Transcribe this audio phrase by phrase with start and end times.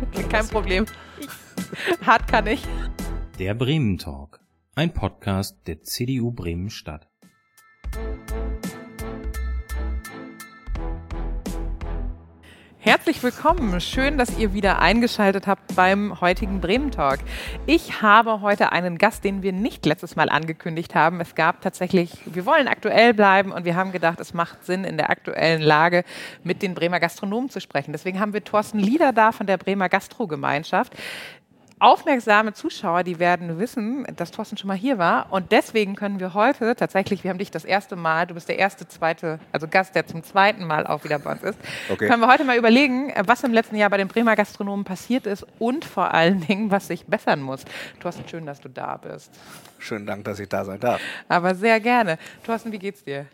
[0.30, 0.86] Kein Problem.
[2.04, 2.62] Hart kann ich.
[3.38, 4.40] Der Bremen Talk.
[4.74, 7.08] Ein Podcast der CDU Bremen Stadt.
[12.86, 13.80] Herzlich willkommen.
[13.80, 17.18] Schön, dass ihr wieder eingeschaltet habt beim heutigen Bremen Talk.
[17.66, 21.20] Ich habe heute einen Gast, den wir nicht letztes Mal angekündigt haben.
[21.20, 24.98] Es gab tatsächlich, wir wollen aktuell bleiben und wir haben gedacht, es macht Sinn, in
[24.98, 26.04] der aktuellen Lage
[26.44, 27.90] mit den Bremer Gastronomen zu sprechen.
[27.90, 30.92] Deswegen haben wir Thorsten Lieder da von der Bremer Gastrogemeinschaft
[31.78, 35.30] aufmerksame Zuschauer, die werden wissen, dass Thorsten schon mal hier war.
[35.30, 38.58] Und deswegen können wir heute tatsächlich, wir haben dich das erste Mal, du bist der
[38.58, 41.58] erste, zweite, also Gast, der zum zweiten Mal auch wieder bei uns ist,
[41.90, 42.08] okay.
[42.08, 45.46] können wir heute mal überlegen, was im letzten Jahr bei den Bremer Gastronomen passiert ist
[45.58, 47.64] und vor allen Dingen, was sich bessern muss.
[48.00, 49.30] Thorsten, schön, dass du da bist.
[49.78, 51.00] Schönen Dank, dass ich da sein darf.
[51.28, 52.18] Aber sehr gerne.
[52.44, 53.26] Thorsten, wie geht's dir?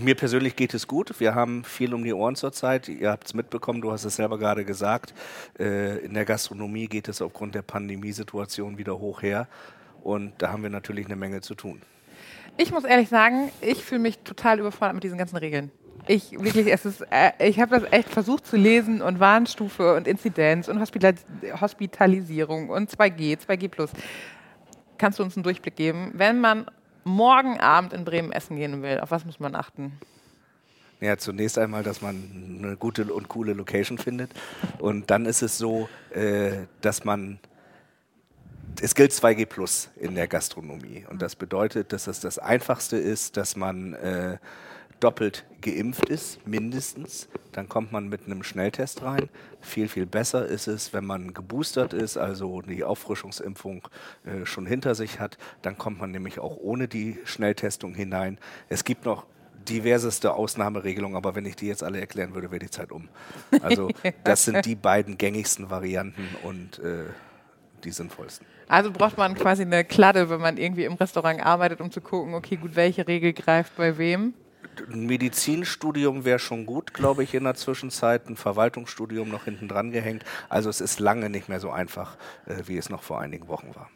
[0.00, 1.18] Mir persönlich geht es gut.
[1.18, 2.88] Wir haben viel um die Ohren zurzeit.
[2.88, 5.12] Ihr habt es mitbekommen, du hast es selber gerade gesagt.
[5.58, 9.48] Äh, in der Gastronomie geht es aufgrund der Pandemiesituation wieder hoch her.
[10.04, 11.82] Und da haben wir natürlich eine Menge zu tun.
[12.56, 15.72] Ich muss ehrlich sagen, ich fühle mich total überfordert mit diesen ganzen Regeln.
[16.06, 20.06] Ich wirklich, es ist, äh, ich habe das echt versucht zu lesen und Warnstufe und
[20.06, 21.14] Inzidenz und Hospital
[21.60, 23.88] Hospitalisierung und 2G, 2G+.
[24.96, 26.12] Kannst du uns einen Durchblick geben?
[26.14, 26.66] Wenn man
[27.08, 29.98] morgen Abend in Bremen essen gehen will, auf was muss man achten?
[31.00, 34.32] Ja, zunächst einmal, dass man eine gute und coole Location findet.
[34.78, 37.38] Und dann ist es so, äh, dass man
[38.80, 41.04] es gilt 2G Plus in der Gastronomie.
[41.08, 44.38] Und das bedeutet, dass es das Einfachste ist, dass man äh,
[45.00, 49.28] doppelt geimpft ist, mindestens, dann kommt man mit einem Schnelltest rein.
[49.60, 53.88] Viel, viel besser ist es, wenn man geboostert ist, also die Auffrischungsimpfung
[54.24, 55.38] äh, schon hinter sich hat.
[55.62, 58.38] Dann kommt man nämlich auch ohne die Schnelltestung hinein.
[58.68, 59.26] Es gibt noch
[59.68, 63.08] diverseste Ausnahmeregelungen, aber wenn ich die jetzt alle erklären würde, wäre die Zeit um.
[63.62, 63.90] Also
[64.24, 67.04] das sind die beiden gängigsten Varianten und äh,
[67.84, 68.46] die sinnvollsten.
[68.68, 72.34] Also braucht man quasi eine Kladde, wenn man irgendwie im Restaurant arbeitet, um zu gucken,
[72.34, 74.34] okay, gut, welche Regel greift bei wem?
[74.92, 78.28] Ein Medizinstudium wäre schon gut, glaube ich, in der Zwischenzeit.
[78.28, 80.24] Ein Verwaltungsstudium noch hinten dran gehängt.
[80.48, 82.16] Also es ist lange nicht mehr so einfach,
[82.46, 83.90] äh, wie es noch vor einigen Wochen war.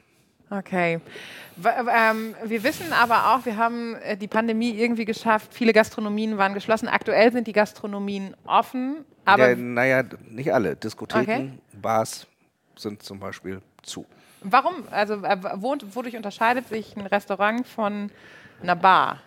[0.50, 1.00] Okay.
[1.64, 5.54] Ähm, wir wissen aber auch, wir haben äh, die Pandemie irgendwie geschafft.
[5.54, 6.88] Viele Gastronomien waren geschlossen.
[6.88, 9.04] Aktuell sind die Gastronomien offen.
[9.24, 10.76] Aber ja, naja, nicht alle.
[10.76, 11.50] Diskotheken, okay.
[11.80, 12.26] Bars
[12.76, 14.04] sind zum Beispiel zu.
[14.42, 14.74] Warum?
[14.90, 18.10] Also äh, wodurch unterscheidet sich ein Restaurant von
[18.62, 19.20] einer Bar?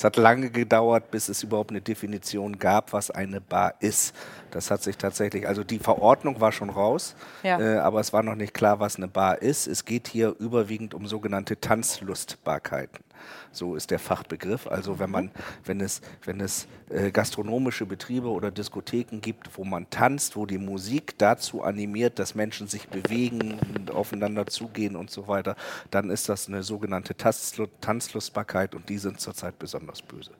[0.00, 4.14] Es hat lange gedauert, bis es überhaupt eine Definition gab, was eine Bar ist.
[4.50, 7.60] Das hat sich tatsächlich, also die Verordnung war schon raus, ja.
[7.60, 9.66] äh, aber es war noch nicht klar, was eine Bar ist.
[9.66, 13.04] Es geht hier überwiegend um sogenannte Tanzlustbarkeiten.
[13.52, 14.66] So ist der Fachbegriff.
[14.66, 15.30] Also wenn man,
[15.64, 20.58] wenn es, wenn es äh, gastronomische Betriebe oder Diskotheken gibt, wo man tanzt, wo die
[20.58, 23.58] Musik dazu animiert, dass Menschen sich bewegen,
[23.92, 25.56] aufeinander zugehen und so weiter,
[25.90, 30.32] dann ist das eine sogenannte Tanzlustbarkeit und die sind zurzeit besonders böse.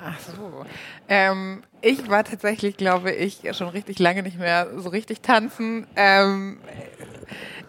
[0.00, 0.64] Ach so.
[1.08, 5.86] Ähm, ich war tatsächlich, glaube ich, schon richtig lange nicht mehr so richtig tanzen.
[5.96, 6.60] Ähm,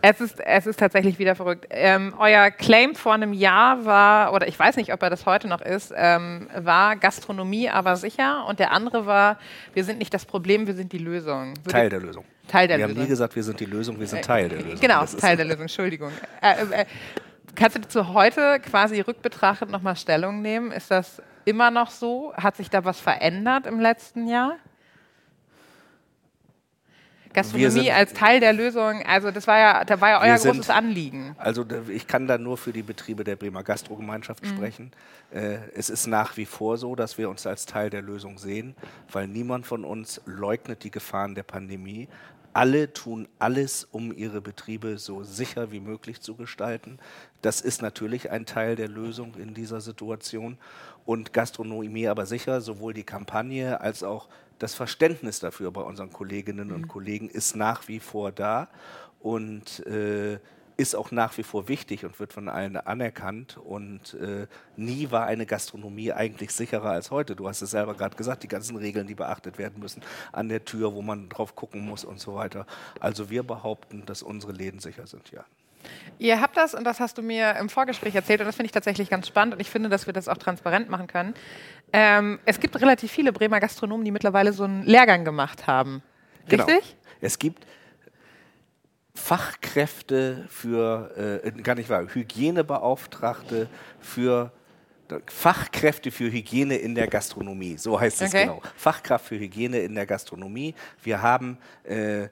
[0.02, 1.68] es ist, es ist tatsächlich wieder verrückt.
[1.70, 5.48] Ähm, euer Claim vor einem Jahr war, oder ich weiß nicht, ob er das heute
[5.48, 8.46] noch ist, ähm, war Gastronomie aber sicher.
[8.48, 9.38] Und der andere war,
[9.74, 11.54] wir sind nicht das Problem, wir sind die Lösung.
[11.58, 12.26] Würde Teil der Lösung.
[12.48, 12.98] Teil der wir Lösung.
[12.98, 14.80] haben nie gesagt, wir sind die Lösung, wir sind Teil der Lösung.
[14.80, 16.12] Genau, Teil der Lösung, Entschuldigung.
[16.42, 16.86] Äh, äh,
[17.56, 20.72] kannst du zu heute quasi rückbetrachtet nochmal Stellung nehmen?
[20.72, 22.34] Ist das immer noch so?
[22.36, 24.56] Hat sich da was verändert im letzten Jahr?
[27.34, 30.75] Gastronomie als Teil der Lösung, also das war ja, da war ja euer großes sind,
[30.75, 31.35] Anliegen.
[31.38, 34.50] Also ich kann da nur für die Betriebe der Bremer Gastrogemeinschaft mhm.
[34.50, 34.91] sprechen.
[35.31, 38.75] Äh, es ist nach wie vor so, dass wir uns als Teil der Lösung sehen,
[39.12, 42.07] weil niemand von uns leugnet die Gefahren der Pandemie.
[42.51, 46.97] Alle tun alles, um ihre Betriebe so sicher wie möglich zu gestalten.
[47.44, 50.57] Das ist natürlich ein Teil der Lösung in dieser Situation.
[51.06, 54.29] Und Gastronomie aber sicher, sowohl die Kampagne als auch
[54.59, 56.88] das Verständnis dafür bei unseren Kolleginnen und mhm.
[56.88, 58.69] Kollegen ist nach wie vor da
[59.19, 60.39] und äh,
[60.80, 63.57] ist auch nach wie vor wichtig und wird von allen anerkannt.
[63.57, 64.48] Und äh,
[64.78, 67.36] nie war eine Gastronomie eigentlich sicherer als heute.
[67.36, 70.01] Du hast es selber gerade gesagt, die ganzen Regeln, die beachtet werden müssen,
[70.31, 72.66] an der Tür, wo man drauf gucken muss und so weiter.
[73.01, 75.44] Also wir behaupten, dass unsere Läden sicher sind, ja.
[76.18, 78.72] Ihr habt das, und das hast du mir im Vorgespräch erzählt, und das finde ich
[78.74, 81.34] tatsächlich ganz spannend, und ich finde, dass wir das auch transparent machen können.
[81.94, 86.04] Ähm, es gibt relativ viele Bremer Gastronomen, die mittlerweile so einen Lehrgang gemacht haben.
[86.48, 86.66] Genau.
[86.66, 86.90] Richtig?
[86.90, 87.16] Genau.
[87.22, 87.66] Es gibt
[89.16, 93.68] Fachkräfte für, äh, gar nicht wahr, Hygienebeauftragte
[94.00, 94.52] für
[95.26, 98.44] Fachkräfte für Hygiene in der Gastronomie, so heißt es Okay.
[98.46, 98.62] genau.
[98.76, 100.76] Fachkraft für Hygiene in der Gastronomie.
[101.02, 102.28] Wir haben äh,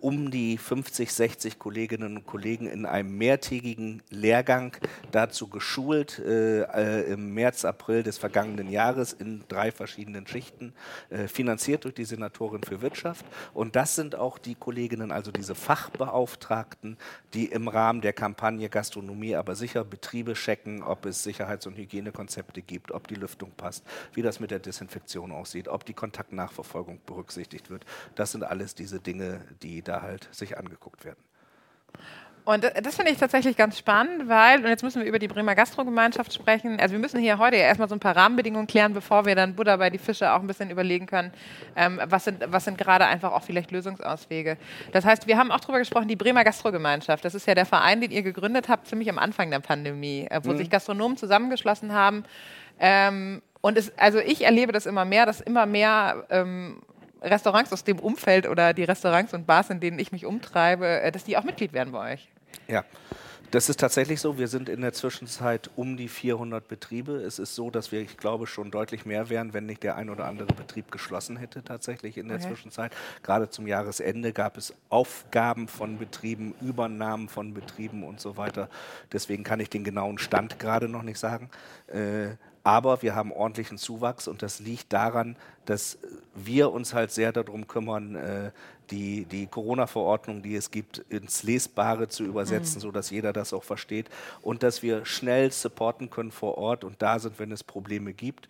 [0.00, 4.76] um die 50, 60 Kolleginnen und Kollegen in einem mehrtägigen Lehrgang
[5.10, 10.72] dazu geschult, äh, äh, im März, April des vergangenen Jahres in drei verschiedenen Schichten,
[11.10, 13.24] äh, finanziert durch die Senatorin für Wirtschaft.
[13.54, 16.96] Und das sind auch die Kolleginnen, also diese Fachbeauftragten,
[17.34, 22.62] die im Rahmen der Kampagne Gastronomie aber sicher Betriebe checken, ob es Sicherheits- und Hygienekonzepte
[22.62, 23.84] gibt, ob die Lüftung passt,
[24.14, 27.84] wie das mit der Desinfektion aussieht, ob die Kontaktnachverfolgung berücksichtigt wird.
[28.14, 31.22] Das sind alles diese Dinge, die da halt sich angeguckt werden.
[32.48, 35.54] Und das finde ich tatsächlich ganz spannend, weil, und jetzt müssen wir über die Bremer
[35.54, 36.80] Gastrogemeinschaft sprechen.
[36.80, 39.54] Also wir müssen hier heute ja erstmal so ein paar Rahmenbedingungen klären, bevor wir dann
[39.54, 41.30] Buddha bei die Fische auch ein bisschen überlegen können,
[41.76, 44.56] ähm, was sind, was sind gerade einfach auch vielleicht Lösungsauswege.
[44.92, 48.00] Das heißt, wir haben auch darüber gesprochen, die Bremer Gastrogemeinschaft, das ist ja der Verein,
[48.00, 52.24] den ihr gegründet habt, ziemlich am Anfang der Pandemie, äh, wo sich Gastronomen zusammengeschlossen haben.
[52.80, 56.80] Ähm, und es, also ich erlebe das immer mehr, dass immer mehr ähm,
[57.22, 61.12] Restaurants aus dem Umfeld oder die Restaurants und Bars, in denen ich mich umtreibe, äh,
[61.12, 62.28] dass die auch Mitglied werden bei euch.
[62.66, 62.84] Ja,
[63.50, 64.36] das ist tatsächlich so.
[64.36, 67.12] Wir sind in der Zwischenzeit um die 400 Betriebe.
[67.12, 70.10] Es ist so, dass wir, ich glaube, schon deutlich mehr wären, wenn nicht der ein
[70.10, 72.48] oder andere Betrieb geschlossen hätte tatsächlich in der Okay.
[72.48, 72.92] Zwischenzeit.
[73.22, 78.68] Gerade zum Jahresende gab es Aufgaben von Betrieben, Übernahmen von Betrieben und so weiter.
[79.12, 81.48] Deswegen kann ich den genauen Stand gerade noch nicht sagen.
[81.86, 82.36] Äh,
[82.68, 85.96] aber wir haben ordentlichen Zuwachs und das liegt daran, dass
[86.34, 88.50] wir uns halt sehr darum kümmern, äh,
[88.90, 94.08] die, die Corona-Verordnung, die es gibt, ins Lesbare zu übersetzen, sodass jeder das auch versteht
[94.42, 98.48] und dass wir schnell supporten können vor Ort und da sind, wenn es Probleme gibt.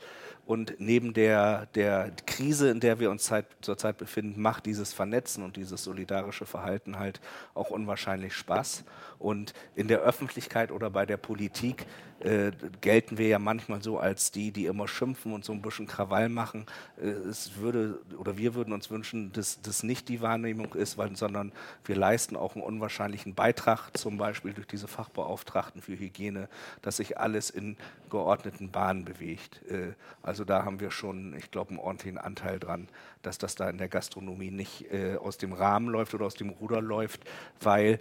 [0.48, 5.44] Und neben der, der Krise, in der wir uns Zeit, zurzeit befinden, macht dieses Vernetzen
[5.44, 7.20] und dieses solidarische Verhalten halt
[7.52, 8.84] auch unwahrscheinlich Spaß.
[9.18, 11.84] Und in der Öffentlichkeit oder bei der Politik
[12.20, 12.50] äh,
[12.80, 16.28] gelten wir ja manchmal so als die, die immer schimpfen und so ein bisschen Krawall
[16.28, 16.66] machen.
[17.00, 21.52] Äh, es würde oder wir würden uns wünschen, dass das nicht die Wahrnehmung ist, sondern
[21.84, 26.48] wir leisten auch einen unwahrscheinlichen Beitrag, zum Beispiel durch diese Fachbeauftragten für Hygiene,
[26.82, 27.76] dass sich alles in
[28.10, 29.62] geordneten Bahnen bewegt.
[29.70, 32.88] Äh, also da haben wir schon, ich glaube, einen ordentlichen Anteil dran,
[33.22, 36.50] dass das da in der Gastronomie nicht äh, aus dem Rahmen läuft oder aus dem
[36.50, 37.24] Ruder läuft,
[37.60, 37.98] weil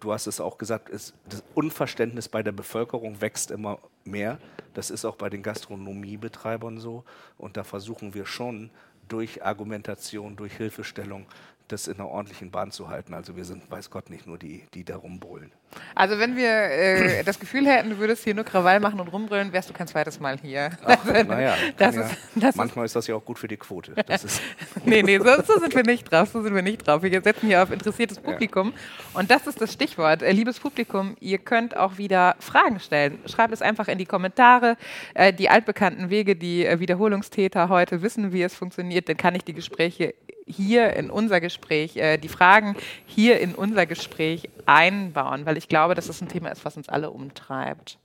[0.00, 4.38] du hast es auch gesagt, es, das Unverständnis bei der Bevölkerung wächst immer mehr.
[4.74, 7.04] Das ist auch bei den Gastronomiebetreibern so.
[7.38, 8.70] Und da versuchen wir schon
[9.08, 11.26] durch Argumentation, durch Hilfestellung,
[11.68, 13.14] das in einer ordentlichen Bahn zu halten.
[13.14, 15.52] Also wir sind, weiß Gott, nicht nur die, die da rumbrüllen.
[15.94, 19.52] Also wenn wir äh, das Gefühl hätten, du würdest hier nur Krawall machen und rumbrüllen,
[19.52, 20.70] wärst du kein zweites Mal hier.
[20.84, 23.94] Ach, naja, das ist, ja, das manchmal ist das ja auch gut für die Quote.
[24.06, 24.40] Das ist,
[24.84, 26.30] nee, nee, so, so sind wir nicht drauf.
[26.32, 27.02] So sind wir nicht drauf.
[27.02, 28.72] Wir setzen hier auf interessiertes Publikum.
[29.14, 30.22] Und das ist das Stichwort.
[30.22, 33.18] Äh, liebes Publikum, ihr könnt auch wieder Fragen stellen.
[33.26, 34.76] Schreibt es einfach in die Kommentare.
[35.14, 39.44] Äh, die altbekannten Wege, die äh, Wiederholungstäter heute wissen, wie es funktioniert, dann kann ich
[39.44, 40.14] die Gespräche
[40.44, 42.74] hier in unser Gespräch, die Fragen
[43.06, 46.88] hier in unser Gespräch einbauen, weil ich glaube, dass das ein Thema ist, was uns
[46.88, 47.98] alle umtreibt.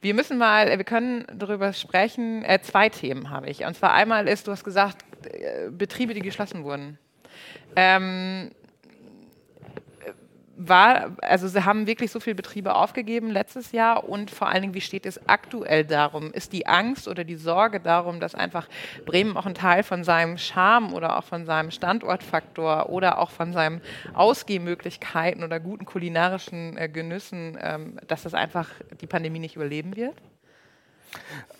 [0.00, 2.44] Wir müssen mal, äh, wir können darüber sprechen.
[2.44, 3.64] Äh, zwei Themen habe ich.
[3.64, 6.98] Und zwar einmal ist, du hast gesagt, äh, Betriebe, die geschlossen wurden.
[7.76, 8.61] Ähm, äh,
[10.56, 14.74] war, also sie haben wirklich so viele Betriebe aufgegeben letztes Jahr und vor allen Dingen,
[14.74, 16.32] wie steht es aktuell darum?
[16.32, 18.68] Ist die Angst oder die Sorge darum, dass einfach
[19.06, 23.52] Bremen auch ein Teil von seinem Charme oder auch von seinem Standortfaktor oder auch von
[23.52, 23.80] seinen
[24.14, 28.68] Ausgehmöglichkeiten oder guten kulinarischen äh, Genüssen, ähm, dass das einfach
[29.00, 30.14] die Pandemie nicht überleben wird?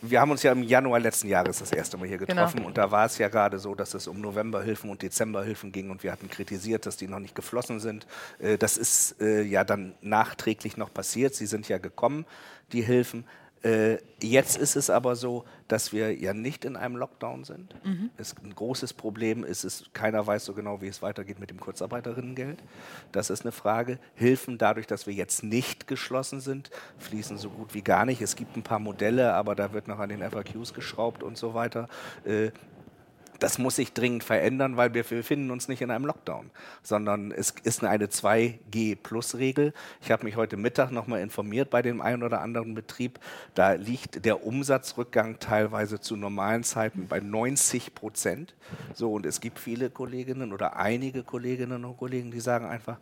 [0.00, 2.28] Wir haben uns ja im Januar letzten Jahres das erste Mal hier Genau.
[2.34, 5.90] getroffen und da war es ja gerade so, dass es um Novemberhilfen und Dezemberhilfen ging
[5.90, 8.06] und wir hatten kritisiert, dass die noch nicht geflossen sind.
[8.38, 11.34] Äh, Das ist äh, ja dann nachträglich noch passiert.
[11.34, 12.26] Sie sind ja gekommen,
[12.72, 13.24] die Hilfen.
[13.62, 17.74] Äh, Jetzt ist es aber so, dass wir ja nicht in einem Lockdown sind.
[18.16, 21.58] Es, ein großes Problem ist es, keiner weiß so genau, wie es weitergeht mit dem
[21.58, 22.62] Kurzarbeiterinnengeld.
[23.10, 23.98] Das ist eine Frage.
[24.14, 28.22] Hilfen dadurch, dass wir jetzt nicht geschlossen sind, fließen so gut wie gar nicht.
[28.22, 31.54] Es gibt ein paar Modelle, aber da wird noch an den FAQs geschraubt und so
[31.54, 31.88] weiter.
[33.42, 36.52] Das muss sich dringend verändern, weil wir befinden uns nicht in einem Lockdown,
[36.84, 39.74] sondern es ist eine 2G-Plus-Regel.
[40.00, 43.18] Ich habe mich heute Mittag nochmal informiert bei dem einen oder anderen Betrieb.
[43.54, 48.54] Da liegt der Umsatzrückgang teilweise zu normalen Zeiten bei 90 Prozent.
[48.94, 52.98] So, und es gibt viele Kolleginnen oder einige Kolleginnen und Kollegen, die sagen einfach,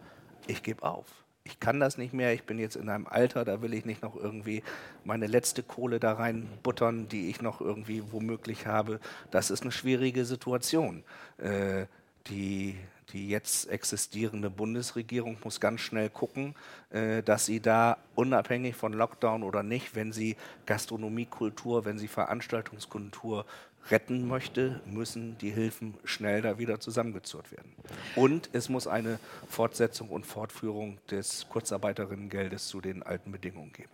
[0.46, 1.19] ich gebe auf.
[1.44, 4.02] Ich kann das nicht mehr, ich bin jetzt in einem Alter, da will ich nicht
[4.02, 4.62] noch irgendwie
[5.04, 9.00] meine letzte Kohle da reinbuttern, die ich noch irgendwie womöglich habe.
[9.30, 11.02] Das ist eine schwierige Situation.
[11.38, 11.86] Äh,
[12.26, 12.76] die,
[13.12, 16.54] die jetzt existierende Bundesregierung muss ganz schnell gucken,
[16.90, 23.46] äh, dass sie da unabhängig von Lockdown oder nicht, wenn sie Gastronomiekultur, wenn sie Veranstaltungskultur
[23.90, 27.72] retten möchte, müssen die Hilfen schnell da wieder zusammengezurrt werden.
[28.14, 29.18] Und es muss eine
[29.48, 33.90] Fortsetzung und Fortführung des Kurzarbeiterinnengeldes zu den alten Bedingungen geben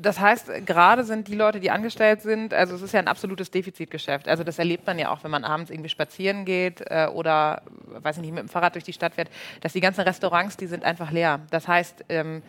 [0.00, 3.50] das heißt, gerade sind die Leute, die angestellt sind, also es ist ja ein absolutes
[3.50, 4.28] Defizitgeschäft.
[4.28, 8.16] Also das erlebt man ja auch, wenn man abends irgendwie spazieren geht äh, oder, weiß
[8.16, 9.28] ich nicht, mit dem Fahrrad durch die Stadt fährt,
[9.60, 11.40] dass die ganzen Restaurants, die sind einfach leer.
[11.50, 12.42] Das heißt, ähm,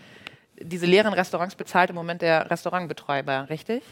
[0.62, 3.84] diese leeren Restaurants bezahlt im Moment der Restaurantbetreiber, richtig?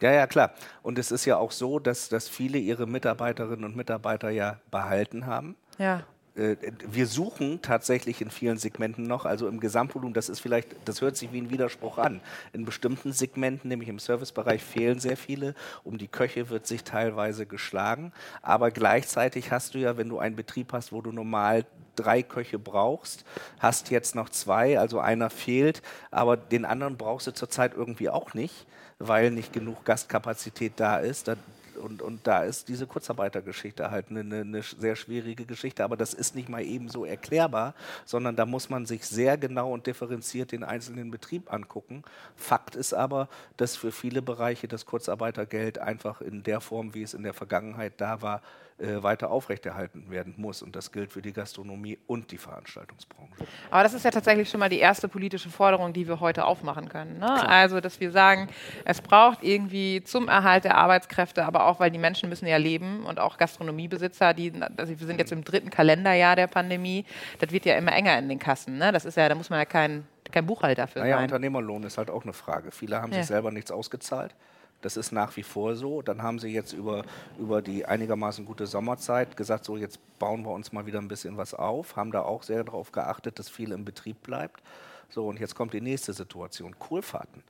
[0.00, 0.52] Ja, ja, klar.
[0.82, 5.26] Und es ist ja auch so, dass, dass viele ihre Mitarbeiterinnen und Mitarbeiter ja behalten
[5.26, 5.56] haben.
[5.78, 6.02] Ja.
[6.36, 11.00] Äh, wir suchen tatsächlich in vielen Segmenten noch, also im Gesamtvolumen, das ist vielleicht, das
[11.00, 12.20] hört sich wie ein Widerspruch an.
[12.52, 15.54] In bestimmten Segmenten, nämlich im Servicebereich, fehlen sehr viele.
[15.82, 18.12] Um die Köche wird sich teilweise geschlagen.
[18.42, 21.64] Aber gleichzeitig hast du ja, wenn du einen Betrieb hast, wo du normal
[21.96, 23.24] drei Köche brauchst,
[23.58, 28.34] hast jetzt noch zwei, also einer fehlt, aber den anderen brauchst du zurzeit irgendwie auch
[28.34, 28.66] nicht,
[28.98, 31.28] weil nicht genug Gastkapazität da ist.
[31.28, 31.36] Da
[31.76, 35.84] und, und da ist diese Kurzarbeitergeschichte halt eine, eine, sehr schwierige Geschichte.
[35.84, 37.74] Aber das ist nicht mal eben so erklärbar,
[38.04, 42.02] sondern da muss man sich sehr genau und differenziert den einzelnen Betrieb angucken.
[42.34, 47.14] Fakt ist aber, dass für viele Bereiche das Kurzarbeitergeld einfach in der Form, wie es
[47.14, 48.42] in der Vergangenheit da war,
[48.78, 50.60] äh, weiter aufrechterhalten werden muss.
[50.60, 53.46] Und das gilt für die Gastronomie und die Veranstaltungsbranche.
[53.70, 56.90] Aber das ist ja tatsächlich schon mal die erste politische Forderung, die wir heute aufmachen
[56.90, 57.18] können.
[57.18, 57.48] Ne?
[57.48, 58.48] Also, dass wir sagen,
[58.84, 63.06] es braucht irgendwie zum Erhalt der Arbeitskräfte, aber auch, weil die Menschen müssen ja leben
[63.06, 67.06] und auch Gastronomiebesitzer, die, also wir sind jetzt im dritten Kalenderjahr der Pandemie,
[67.38, 68.76] das wird ja immer enger in den Kassen.
[68.76, 68.92] Ne?
[68.92, 71.24] Das ist ja, da muss man ja kein, kein Buchhalter für naja, sein.
[71.24, 72.70] Unternehmerlohn ist halt auch eine Frage.
[72.72, 73.20] Viele haben ja.
[73.20, 74.34] sich selber nichts ausgezahlt.
[74.82, 76.02] Das ist nach wie vor so.
[76.02, 77.04] Dann haben sie jetzt über,
[77.38, 81.36] über die einigermaßen gute Sommerzeit gesagt, so jetzt bauen wir uns mal wieder ein bisschen
[81.36, 84.62] was auf, haben da auch sehr darauf geachtet, dass viel im Betrieb bleibt.
[85.08, 86.78] So, und jetzt kommt die nächste Situation.
[86.78, 87.42] Kohlfahrten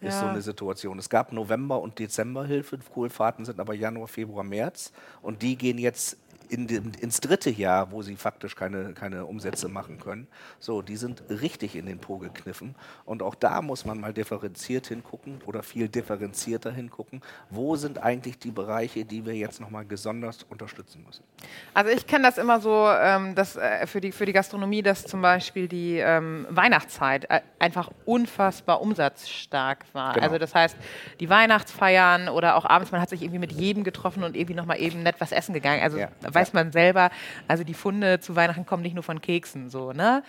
[0.00, 0.20] ist ja.
[0.20, 0.98] so eine Situation.
[0.98, 2.78] Es gab November- und Dezemberhilfe.
[2.92, 4.92] Kohlfahrten sind aber Januar, Februar, März.
[5.22, 6.16] Und die gehen jetzt
[6.48, 10.26] in dem, ins dritte Jahr, wo sie faktisch keine, keine Umsätze machen können.
[10.58, 12.74] So, die sind richtig in den Po gekniffen.
[13.04, 17.22] Und auch da muss man mal differenziert hingucken oder viel differenzierter hingucken.
[17.50, 21.24] Wo sind eigentlich die Bereiche, die wir jetzt nochmal besonders unterstützen müssen?
[21.72, 25.04] Also ich kenne das immer so, ähm, dass äh, für, die, für die Gastronomie, dass
[25.04, 30.14] zum Beispiel die ähm, Weihnachtszeit äh, einfach unfassbar umsatzstark war.
[30.14, 30.24] Genau.
[30.26, 30.76] Also das heißt,
[31.20, 34.80] die Weihnachtsfeiern oder auch abends, man hat sich irgendwie mit jedem getroffen und irgendwie nochmal
[34.80, 35.82] eben nett was essen gegangen.
[35.82, 37.10] Also ja weiß man selber,
[37.48, 40.22] also die Funde zu Weihnachten kommen nicht nur von Keksen, so, ne?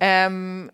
[0.00, 0.70] Ähm,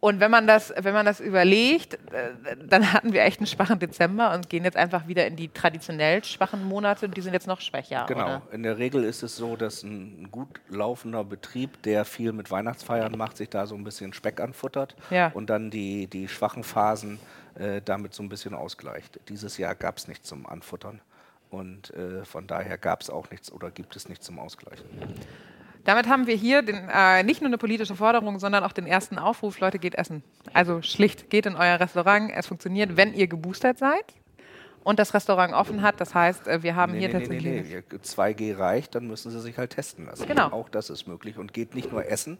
[0.00, 3.78] und wenn man das, wenn man das überlegt, äh, dann hatten wir echt einen schwachen
[3.78, 7.46] Dezember und gehen jetzt einfach wieder in die traditionell schwachen Monate und die sind jetzt
[7.46, 8.06] noch schwächer.
[8.08, 8.24] Genau.
[8.24, 8.42] Oder?
[8.50, 13.16] In der Regel ist es so, dass ein gut laufender Betrieb, der viel mit Weihnachtsfeiern
[13.16, 15.30] macht, sich da so ein bisschen Speck anfuttert ja.
[15.34, 17.18] und dann die, die schwachen Phasen
[17.56, 19.20] äh, damit so ein bisschen ausgleicht.
[19.28, 21.02] Dieses Jahr gab es nichts zum Anfuttern.
[21.50, 24.86] Und äh, von daher gab es auch nichts oder gibt es nichts zum Ausgleichen.
[25.84, 29.18] Damit haben wir hier den, äh, nicht nur eine politische Forderung, sondern auch den ersten
[29.18, 30.22] Aufruf, Leute, geht essen.
[30.52, 32.30] Also schlicht, geht in euer Restaurant.
[32.34, 34.04] Es funktioniert, wenn ihr geboostert seid
[34.84, 36.00] und das Restaurant offen hat.
[36.00, 37.64] Das heißt, äh, wir haben nee, hier nee, tatsächlich...
[37.68, 40.26] Nee, nee, 2G reicht, dann müssen sie sich halt testen lassen.
[40.26, 40.48] Genau.
[40.50, 42.38] Auch das ist möglich und geht nicht nur essen,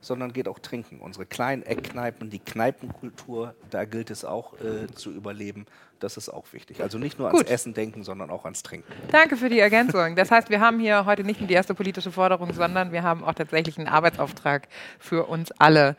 [0.00, 1.00] sondern geht auch trinken.
[1.00, 5.66] Unsere kleinen Eckkneipen, die Kneipenkultur, da gilt es auch äh, zu überleben.
[5.98, 6.80] Das ist auch wichtig.
[6.82, 7.50] Also nicht nur ans Gut.
[7.50, 8.92] Essen denken, sondern auch ans Trinken.
[9.10, 10.14] Danke für die Ergänzung.
[10.14, 13.24] Das heißt, wir haben hier heute nicht nur die erste politische Forderung, sondern wir haben
[13.24, 14.68] auch tatsächlich einen Arbeitsauftrag
[15.00, 15.96] für uns alle.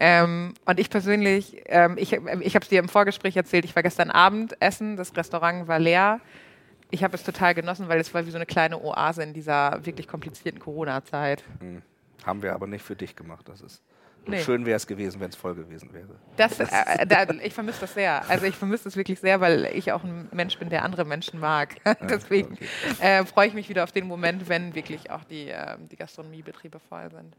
[0.00, 3.82] Ähm, und ich persönlich, ähm, ich, ich habe es dir im Vorgespräch erzählt, ich war
[3.82, 6.20] gestern Abend essen, das Restaurant war leer.
[6.90, 9.84] Ich habe es total genossen, weil es war wie so eine kleine Oase in dieser
[9.84, 11.44] wirklich komplizierten Corona-Zeit.
[11.60, 11.82] Mhm.
[12.24, 13.48] Haben wir aber nicht für dich gemacht.
[13.48, 13.82] Das ist
[14.26, 14.42] nee.
[14.42, 16.08] schön wäre es gewesen, wenn es voll gewesen wäre.
[16.36, 18.28] Das, das äh, da, ich vermisse das sehr.
[18.28, 21.40] Also ich vermisse das wirklich sehr, weil ich auch ein Mensch bin, der andere Menschen
[21.40, 21.76] mag.
[22.08, 22.66] Deswegen okay.
[23.00, 26.78] äh, freue ich mich wieder auf den Moment, wenn wirklich auch die, äh, die Gastronomiebetriebe
[26.88, 27.36] voll sind.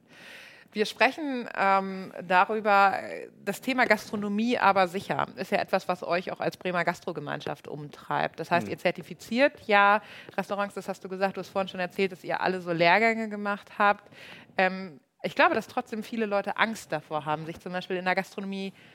[0.74, 3.00] Wir sprechen ähm, darüber,
[3.46, 8.40] das Thema Gastronomie aber sicher ist ja etwas, was euch auch als Bremer Gastrogemeinschaft umtreibt.
[8.40, 8.72] Das heißt, mhm.
[8.72, 10.02] ihr zertifiziert ja
[10.36, 13.30] Restaurants, das hast du gesagt, du hast vorhin schon erzählt, dass ihr alle so Lehrgänge
[13.30, 14.10] gemacht habt.
[14.58, 18.16] Ähm, ich glaube, dass trotzdem viele Leute Angst davor haben, sich zum Beispiel in der
[18.16, 18.93] Gastronomie äh,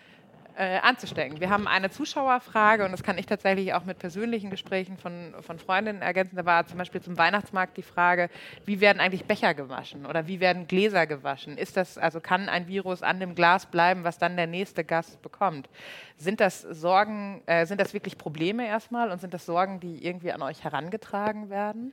[0.63, 1.41] anzustecken.
[1.41, 5.59] Wir haben eine Zuschauerfrage und das kann ich tatsächlich auch mit persönlichen Gesprächen von, von
[5.59, 6.37] Freundinnen ergänzen.
[6.37, 8.29] Da war zum Beispiel zum Weihnachtsmarkt die Frage,
[8.65, 11.57] wie werden eigentlich Becher gewaschen oder wie werden Gläser gewaschen?
[11.57, 15.23] Ist das, also kann ein Virus an dem Glas bleiben, was dann der nächste Gast
[15.23, 15.69] bekommt?
[16.17, 20.33] Sind das Sorgen, äh, sind das wirklich Probleme erstmal und sind das Sorgen, die irgendwie
[20.33, 21.93] an euch herangetragen werden?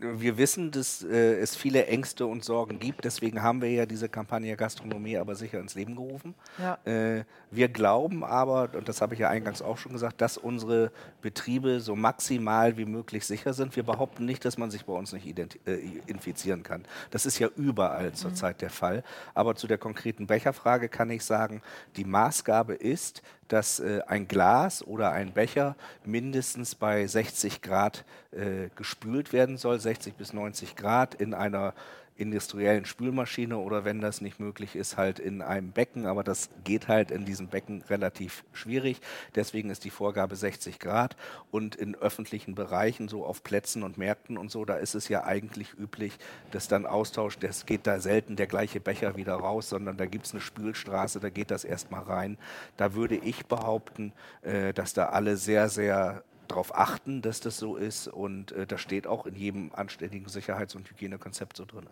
[0.00, 3.04] Wir wissen, dass äh, es viele Ängste und Sorgen gibt.
[3.04, 6.34] Deswegen haben wir ja diese Kampagne Gastronomie aber sicher ins Leben gerufen.
[6.58, 6.78] Ja.
[6.84, 10.90] Äh, wir glauben aber, und das habe ich ja eingangs auch schon gesagt, dass unsere
[11.22, 13.76] Betriebe so maximal wie möglich sicher sind.
[13.76, 16.84] Wir behaupten nicht, dass man sich bei uns nicht äh, infizieren kann.
[17.10, 18.14] Das ist ja überall mhm.
[18.14, 19.02] zurzeit der Fall.
[19.34, 21.62] Aber zu der konkreten Becherfrage kann ich sagen,
[21.96, 28.68] die Maßgabe ist, dass äh, ein Glas oder ein Becher mindestens bei 60 Grad äh,
[28.76, 31.74] gespült werden soll, 60 bis 90 Grad in einer
[32.16, 36.06] industriellen Spülmaschine oder wenn das nicht möglich ist, halt in einem Becken.
[36.06, 39.00] Aber das geht halt in diesem Becken relativ schwierig.
[39.34, 41.16] Deswegen ist die Vorgabe 60 Grad.
[41.50, 45.24] Und in öffentlichen Bereichen, so auf Plätzen und Märkten und so, da ist es ja
[45.24, 46.18] eigentlich üblich,
[46.50, 50.26] dass dann austauscht, das geht da selten der gleiche Becher wieder raus, sondern da gibt
[50.26, 52.38] es eine Spülstraße, da geht das erstmal rein.
[52.76, 57.76] Da würde ich behaupten, äh, dass da alle sehr, sehr darauf achten, dass das so
[57.76, 58.08] ist.
[58.08, 61.86] Und äh, das steht auch in jedem anständigen Sicherheits- und Hygienekonzept so drin.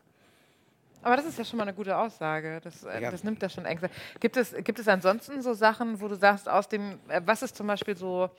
[1.05, 2.61] Aber das ist ja schon mal eine gute Aussage.
[2.65, 3.11] Das, äh, ja.
[3.11, 3.91] das nimmt ja schon Ängste.
[4.21, 7.55] Gibt es, gibt es ansonsten so Sachen, wo du sagst, aus dem, äh, was ist
[7.57, 8.31] zum Beispiel so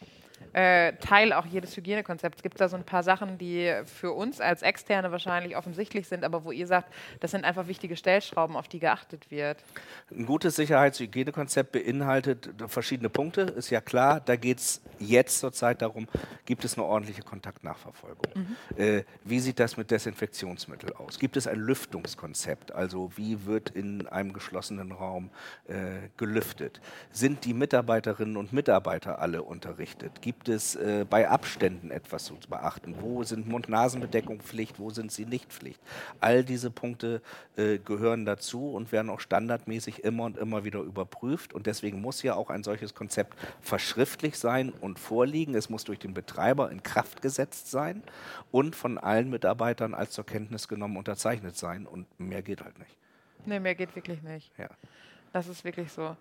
[0.53, 2.41] äh, Teil auch jedes Hygienekonzepts.
[2.41, 6.23] Gibt es da so ein paar Sachen, die für uns als Externe wahrscheinlich offensichtlich sind,
[6.23, 9.63] aber wo ihr sagt, das sind einfach wichtige Stellschrauben, auf die geachtet wird?
[10.11, 14.19] Ein gutes Sicherheitshygienekonzept beinhaltet verschiedene Punkte, ist ja klar.
[14.19, 16.07] Da geht es jetzt zurzeit darum,
[16.45, 18.31] gibt es eine ordentliche Kontaktnachverfolgung?
[18.35, 18.55] Mhm.
[18.77, 21.19] Äh, wie sieht das mit Desinfektionsmitteln aus?
[21.19, 22.71] Gibt es ein Lüftungskonzept?
[22.71, 25.29] Also wie wird in einem geschlossenen Raum
[25.67, 26.81] äh, gelüftet?
[27.11, 30.21] Sind die Mitarbeiterinnen und Mitarbeiter alle unterrichtet?
[30.21, 32.95] Gibt es äh, bei Abständen etwas zu beachten?
[32.99, 34.79] Wo sind Mund-Nasen-Bedeckung Pflicht?
[34.79, 35.79] Wo sind sie nicht Pflicht?
[36.19, 37.21] All diese Punkte
[37.55, 41.53] äh, gehören dazu und werden auch standardmäßig immer und immer wieder überprüft.
[41.53, 45.55] Und deswegen muss ja auch ein solches Konzept verschriftlich sein und vorliegen.
[45.55, 48.03] Es muss durch den Betreiber in Kraft gesetzt sein
[48.51, 51.85] und von allen Mitarbeitern als zur Kenntnis genommen unterzeichnet sein.
[51.85, 52.95] Und mehr geht halt nicht.
[53.45, 54.51] Nee, mehr geht wirklich nicht.
[54.57, 54.69] Ja.
[55.35, 56.15] Das ist wirklich so.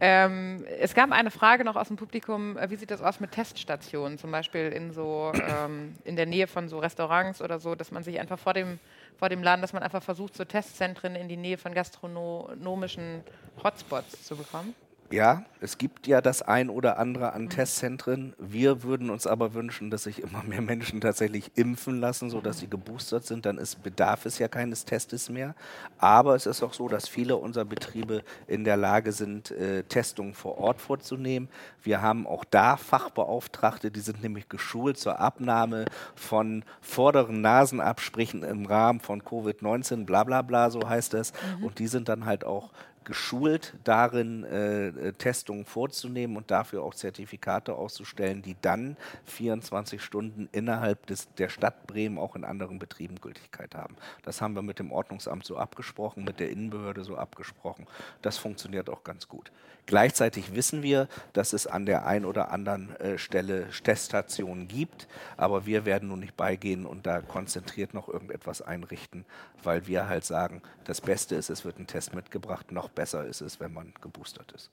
[0.00, 3.32] Ähm, es gab eine Frage noch aus dem Publikum, äh, wie sieht das aus mit
[3.32, 7.90] Teststationen, zum Beispiel in so ähm, in der Nähe von so Restaurants oder so, dass
[7.90, 8.78] man sich einfach vor dem,
[9.18, 13.24] vor dem Laden, dass man einfach versucht, so Testzentren in die Nähe von gastronomischen
[13.64, 14.76] Hotspots zu bekommen?
[15.12, 17.50] Ja, es gibt ja das ein oder andere an.
[17.50, 18.34] Testzentren.
[18.38, 22.68] Wir würden uns aber wünschen, dass sich immer mehr Menschen tatsächlich impfen lassen, sodass sie
[22.68, 23.46] geboostert sind.
[23.46, 25.54] Dann ist, bedarf es ja keines Testes mehr.
[25.98, 30.34] Aber es ist auch so, dass viele unserer Betriebe in der Lage sind, äh, Testungen
[30.34, 31.48] vor Ort vorzunehmen.
[31.82, 38.66] Wir haben auch da Fachbeauftragte, die sind nämlich geschult zur Abnahme von vorderen Nasenabsprichen im
[38.66, 41.32] Rahmen von Covid-19, bla bla bla, so heißt es.
[41.58, 41.64] Mhm.
[41.64, 42.70] Und die sind dann halt auch
[43.04, 50.48] geschult darin, äh, äh, Testungen vorzunehmen und dafür auch Zertifikate auszustellen, die dann 24 Stunden
[50.52, 53.96] innerhalb des, der Stadt Bremen auch in anderen Betrieben Gültigkeit haben.
[54.22, 57.86] Das haben wir mit dem Ordnungsamt so abgesprochen, mit der Innenbehörde so abgesprochen.
[58.22, 59.52] Das funktioniert auch ganz gut.
[59.86, 65.66] Gleichzeitig wissen wir, dass es an der einen oder anderen äh, Stelle Teststationen gibt, aber
[65.66, 69.24] wir werden nun nicht beigehen und da konzentriert noch irgendetwas einrichten,
[69.62, 73.40] weil wir halt sagen, das Beste ist, es wird ein Test mitgebracht, noch besser ist
[73.40, 74.70] es, wenn man geboostert ist.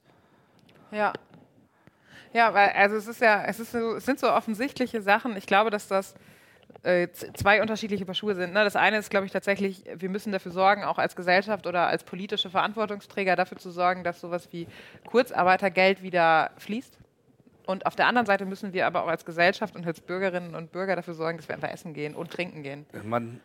[0.92, 1.14] Ja.
[2.34, 5.36] Ja, weil also es ist ja, es, ist so, es sind so offensichtliche Sachen.
[5.36, 6.14] Ich glaube, dass das
[6.84, 8.54] äh, zwei unterschiedliche Paar Schuhe sind.
[8.54, 8.64] Ne?
[8.64, 12.04] Das eine ist, glaube ich, tatsächlich, wir müssen dafür sorgen, auch als Gesellschaft oder als
[12.04, 14.68] politische Verantwortungsträger dafür zu sorgen, dass sowas wie
[15.06, 16.98] Kurzarbeitergeld wieder fließt.
[17.66, 20.72] Und auf der anderen Seite müssen wir aber auch als Gesellschaft und als Bürgerinnen und
[20.72, 22.86] Bürger dafür sorgen, dass wir einfach essen gehen und trinken gehen.
[23.04, 23.42] Man,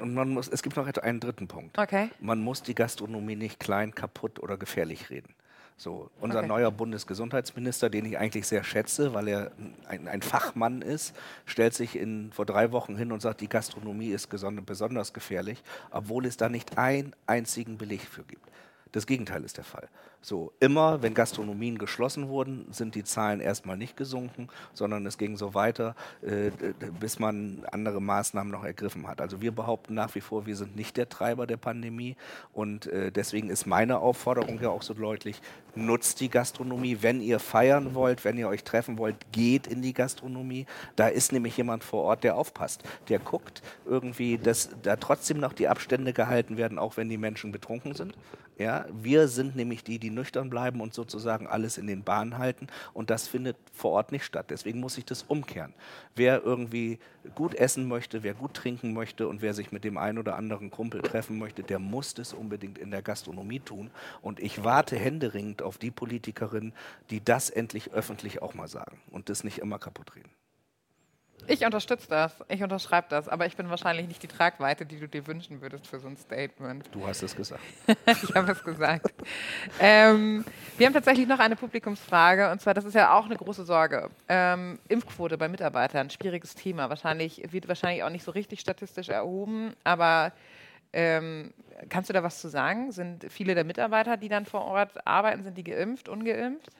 [0.00, 1.78] und man muss, es gibt noch einen dritten Punkt.
[1.78, 2.10] Okay.
[2.20, 5.34] Man muss die Gastronomie nicht klein, kaputt oder gefährlich reden.
[5.76, 6.48] So, unser okay.
[6.48, 9.52] neuer Bundesgesundheitsminister, den ich eigentlich sehr schätze, weil er
[9.88, 11.16] ein, ein, Fachmann ist,
[11.46, 16.26] stellt sich in, vor drei Wochen hin und sagt, die Gastronomie ist besonders gefährlich, obwohl
[16.26, 18.48] es da nicht einen einzigen Beleg für gibt.
[18.92, 19.88] Das Gegenteil ist der Fall.
[20.24, 25.36] So, immer, wenn Gastronomien geschlossen wurden, sind die Zahlen erstmal nicht gesunken, sondern es ging
[25.36, 26.50] so weiter, äh,
[26.98, 29.20] bis man andere Maßnahmen noch ergriffen hat.
[29.20, 32.16] Also wir behaupten nach wie vor, wir sind nicht der Treiber der Pandemie
[32.54, 35.42] und äh, deswegen ist meine Aufforderung ja auch so deutlich,
[35.74, 39.92] nutzt die Gastronomie, wenn ihr feiern wollt, wenn ihr euch treffen wollt, geht in die
[39.92, 40.64] Gastronomie.
[40.96, 45.52] Da ist nämlich jemand vor Ort, der aufpasst, der guckt irgendwie, dass da trotzdem noch
[45.52, 48.14] die Abstände gehalten werden, auch wenn die Menschen betrunken sind.
[48.56, 52.68] Ja, wir sind nämlich die, die nüchtern bleiben und sozusagen alles in den Bahnen halten.
[52.92, 54.46] Und das findet vor Ort nicht statt.
[54.50, 55.74] Deswegen muss ich das umkehren.
[56.14, 56.98] Wer irgendwie
[57.34, 60.70] gut essen möchte, wer gut trinken möchte und wer sich mit dem einen oder anderen
[60.70, 63.90] Kumpel treffen möchte, der muss das unbedingt in der Gastronomie tun.
[64.22, 66.72] Und ich warte händeringend auf die Politikerinnen,
[67.10, 70.30] die das endlich öffentlich auch mal sagen und das nicht immer kaputt reden.
[71.46, 75.08] Ich unterstütze das, ich unterschreibe das, aber ich bin wahrscheinlich nicht die Tragweite, die du
[75.08, 76.88] dir wünschen würdest für so ein Statement.
[76.92, 77.62] Du hast es gesagt.
[78.06, 79.12] ich habe es gesagt.
[79.80, 80.44] Ähm,
[80.78, 84.10] wir haben tatsächlich noch eine Publikumsfrage und zwar, das ist ja auch eine große Sorge.
[84.28, 86.88] Ähm, Impfquote bei Mitarbeitern, schwieriges Thema.
[86.88, 90.32] Wahrscheinlich wird wahrscheinlich auch nicht so richtig statistisch erhoben, aber
[90.92, 91.52] ähm,
[91.88, 92.92] kannst du da was zu sagen?
[92.92, 96.70] Sind viele der Mitarbeiter, die dann vor Ort arbeiten, sind die geimpft, ungeimpft?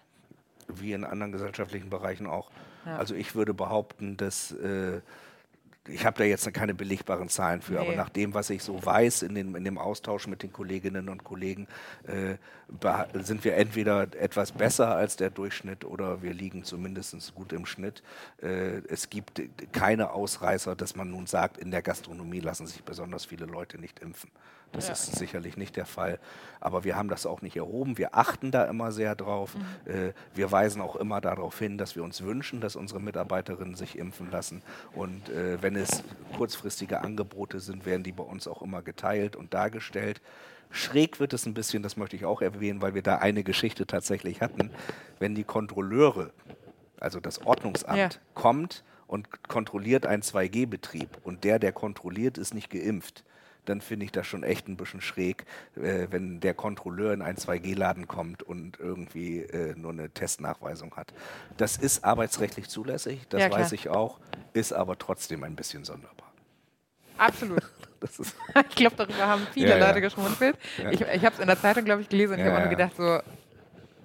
[0.68, 2.50] Wie in anderen gesellschaftlichen Bereichen auch.
[2.87, 2.96] Ja.
[2.96, 5.00] Also ich würde behaupten, dass äh,
[5.88, 7.79] ich habe da jetzt keine belegbaren Zahlen für, nee.
[7.79, 11.09] aber nach dem, was ich so weiß in, den, in dem Austausch mit den Kolleginnen
[11.09, 11.66] und Kollegen,
[12.07, 12.37] äh,
[13.23, 18.03] sind wir entweder etwas besser als der Durchschnitt oder wir liegen zumindest gut im Schnitt.
[18.42, 19.42] Äh, es gibt
[19.73, 24.01] keine Ausreißer, dass man nun sagt, in der Gastronomie lassen sich besonders viele Leute nicht
[24.01, 24.31] impfen.
[24.75, 24.92] Das ja.
[24.92, 26.18] ist sicherlich nicht der Fall.
[26.61, 27.97] Aber wir haben das auch nicht erhoben.
[27.97, 29.55] Wir achten da immer sehr drauf.
[29.55, 29.92] Mhm.
[29.92, 33.97] Äh, wir weisen auch immer darauf hin, dass wir uns wünschen, dass unsere Mitarbeiterinnen sich
[33.99, 34.62] impfen lassen.
[34.92, 36.05] Und äh, wenn es
[36.37, 40.21] kurzfristige Angebote sind, werden die bei uns auch immer geteilt und dargestellt.
[40.71, 43.87] Schräg wird es ein bisschen, das möchte ich auch erwähnen, weil wir da eine Geschichte
[43.87, 44.71] tatsächlich hatten.
[45.19, 46.33] Wenn die Kontrolleure,
[47.01, 48.09] also das Ordnungsamt, ja.
[48.35, 53.25] kommt und kontrolliert einen 2G-Betrieb und der, der kontrolliert, ist nicht geimpft,
[53.64, 55.44] dann finde ich das schon echt ein bisschen schräg,
[55.77, 61.12] äh, wenn der Kontrolleur in einen 2G-Laden kommt und irgendwie äh, nur eine Testnachweisung hat.
[61.57, 64.18] Das ist arbeitsrechtlich zulässig, das ja, weiß ich auch,
[64.53, 66.33] ist aber trotzdem ein bisschen sonderbar.
[67.18, 67.62] Absolut.
[68.68, 70.00] ich glaube, darüber haben viele ja, Leute ja.
[70.00, 70.59] geschmunzelt.
[70.90, 72.92] Ich, ich habe es in der Zeitung, glaube ich, gelesen und ich habe nur gedacht
[72.96, 73.20] so,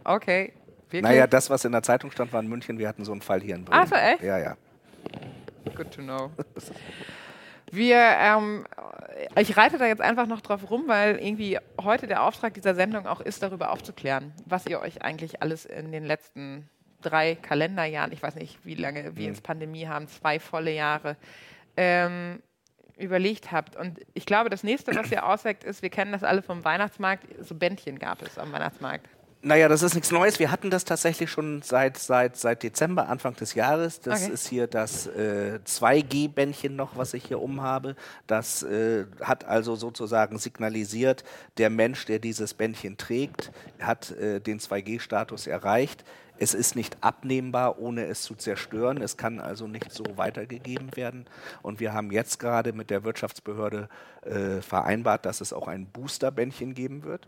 [0.03, 0.53] okay,
[0.89, 1.03] wirklich?
[1.03, 2.77] Naja, das, was in der Zeitung stand, war in München.
[2.77, 3.81] Wir hatten so einen Fall hier in Bremen.
[3.83, 4.23] Ach so, echt?
[4.23, 4.57] Ja, ja.
[5.75, 6.31] Good to know.
[7.71, 8.65] Wir, ähm,
[9.37, 13.05] ich reite da jetzt einfach noch drauf rum, weil irgendwie heute der Auftrag dieser Sendung
[13.05, 16.69] auch ist, darüber aufzuklären, was ihr euch eigentlich alles in den letzten
[17.01, 19.47] drei Kalenderjahren, ich weiß nicht, wie lange wir jetzt mhm.
[19.47, 21.15] Pandemie haben, zwei volle Jahre,
[21.77, 22.41] ähm,
[22.97, 23.75] überlegt habt.
[23.75, 27.25] Und ich glaube, das nächste, was ihr ausweckt, ist, wir kennen das alle vom Weihnachtsmarkt,
[27.43, 29.07] so Bändchen gab es am Weihnachtsmarkt.
[29.41, 30.37] Naja, das ist nichts Neues.
[30.37, 34.01] Wir hatten das tatsächlich schon seit, seit, seit Dezember, Anfang des Jahres.
[34.01, 34.33] Das okay.
[34.33, 37.95] ist hier das äh, 2G-Bändchen noch, was ich hier umhabe.
[38.27, 41.23] Das äh, hat also sozusagen signalisiert,
[41.57, 46.03] der Mensch, der dieses Bändchen trägt, hat äh, den 2G-Status erreicht.
[46.37, 49.01] Es ist nicht abnehmbar, ohne es zu zerstören.
[49.01, 51.25] Es kann also nicht so weitergegeben werden.
[51.61, 53.87] Und wir haben jetzt gerade mit der Wirtschaftsbehörde
[54.23, 57.25] äh, vereinbart, dass es auch ein Booster-Bändchen geben wird.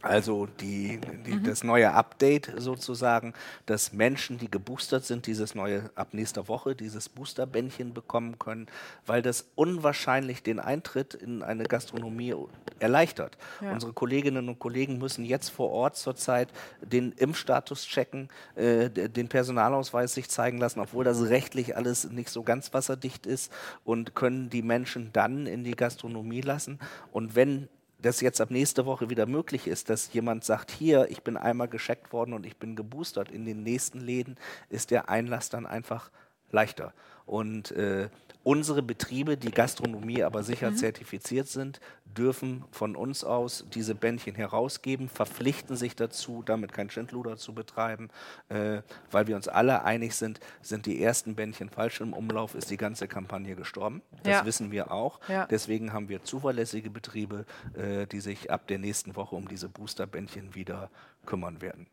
[0.00, 1.44] Also die, die, mhm.
[1.44, 3.34] das neue Update sozusagen,
[3.66, 8.68] dass Menschen, die geboostert sind, dieses neue ab nächster Woche, dieses Boosterbändchen bekommen können,
[9.06, 12.34] weil das unwahrscheinlich den Eintritt in eine Gastronomie
[12.78, 13.38] erleichtert.
[13.60, 13.72] Ja.
[13.72, 16.48] Unsere Kolleginnen und Kollegen müssen jetzt vor Ort zurzeit
[16.80, 22.44] den Impfstatus checken, äh, den Personalausweis sich zeigen lassen, obwohl das rechtlich alles nicht so
[22.44, 23.52] ganz wasserdicht ist
[23.84, 26.78] und können die Menschen dann in die Gastronomie lassen.
[27.10, 27.68] Und wenn
[28.00, 31.68] das jetzt ab nächste Woche wieder möglich ist, dass jemand sagt, hier, ich bin einmal
[31.68, 34.36] gescheckt worden und ich bin geboostert, in den nächsten Läden
[34.68, 36.10] ist der Einlass dann einfach
[36.50, 36.92] leichter.
[37.26, 38.08] Und äh,
[38.48, 40.76] Unsere Betriebe, die Gastronomie aber sicher mhm.
[40.76, 47.36] zertifiziert sind, dürfen von uns aus diese Bändchen herausgeben, verpflichten sich dazu, damit kein Schindluder
[47.36, 48.08] zu betreiben,
[48.48, 48.80] äh,
[49.10, 52.78] weil wir uns alle einig sind, sind die ersten Bändchen falsch im Umlauf, ist die
[52.78, 54.00] ganze Kampagne gestorben.
[54.22, 54.46] Das ja.
[54.46, 55.20] wissen wir auch.
[55.28, 55.44] Ja.
[55.44, 60.54] Deswegen haben wir zuverlässige Betriebe, äh, die sich ab der nächsten Woche um diese Boosterbändchen
[60.54, 60.88] wieder
[61.26, 61.86] kümmern werden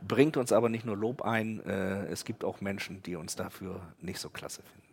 [0.00, 3.80] bringt uns aber nicht nur Lob ein, äh, es gibt auch Menschen, die uns dafür
[4.00, 4.87] nicht so klasse finden.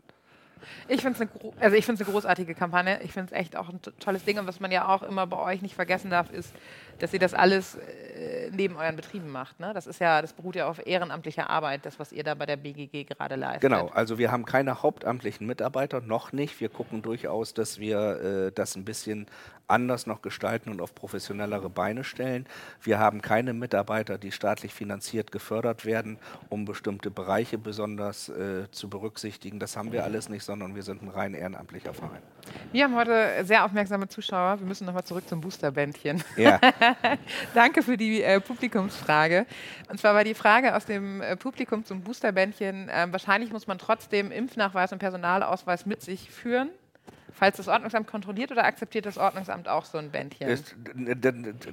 [0.88, 3.00] Ich finde es eine, also eine großartige Kampagne.
[3.04, 4.40] Ich finde es echt auch ein tolles Ding.
[4.40, 6.54] Und was man ja auch immer bei euch nicht vergessen darf, ist,
[7.00, 9.60] dass ihr das alles äh, neben euren Betrieben macht.
[9.60, 9.72] Ne?
[9.74, 12.58] Das ist ja, das beruht ja auf ehrenamtlicher Arbeit, das, was ihr da bei der
[12.58, 13.62] BGG gerade leistet.
[13.62, 16.60] Genau, also wir haben keine hauptamtlichen Mitarbeiter, noch nicht.
[16.60, 19.28] Wir gucken durchaus, dass wir äh, das ein bisschen
[19.68, 22.46] anders noch gestalten und auf professionellere Beine stellen.
[22.82, 26.18] Wir haben keine Mitarbeiter, die staatlich finanziert gefördert werden,
[26.50, 29.60] um bestimmte Bereiche besonders äh, zu berücksichtigen.
[29.60, 32.22] Das haben wir alles nicht, sondern wir sind ein rein ehrenamtlicher Verein.
[32.72, 34.60] Wir haben heute sehr aufmerksame Zuschauer.
[34.60, 36.24] Wir müssen nochmal zurück zum Boosterbändchen.
[36.38, 36.60] Ja.
[37.54, 39.46] Danke für die äh, Publikumsfrage.
[39.90, 43.78] Und zwar war die Frage aus dem äh, Publikum zum Boosterbändchen, äh, wahrscheinlich muss man
[43.78, 46.70] trotzdem Impfnachweis und Personalausweis mit sich führen
[47.38, 50.48] Falls das Ordnungsamt kontrolliert oder akzeptiert das Ordnungsamt auch so ein Bändchen?
[50.48, 50.64] Das,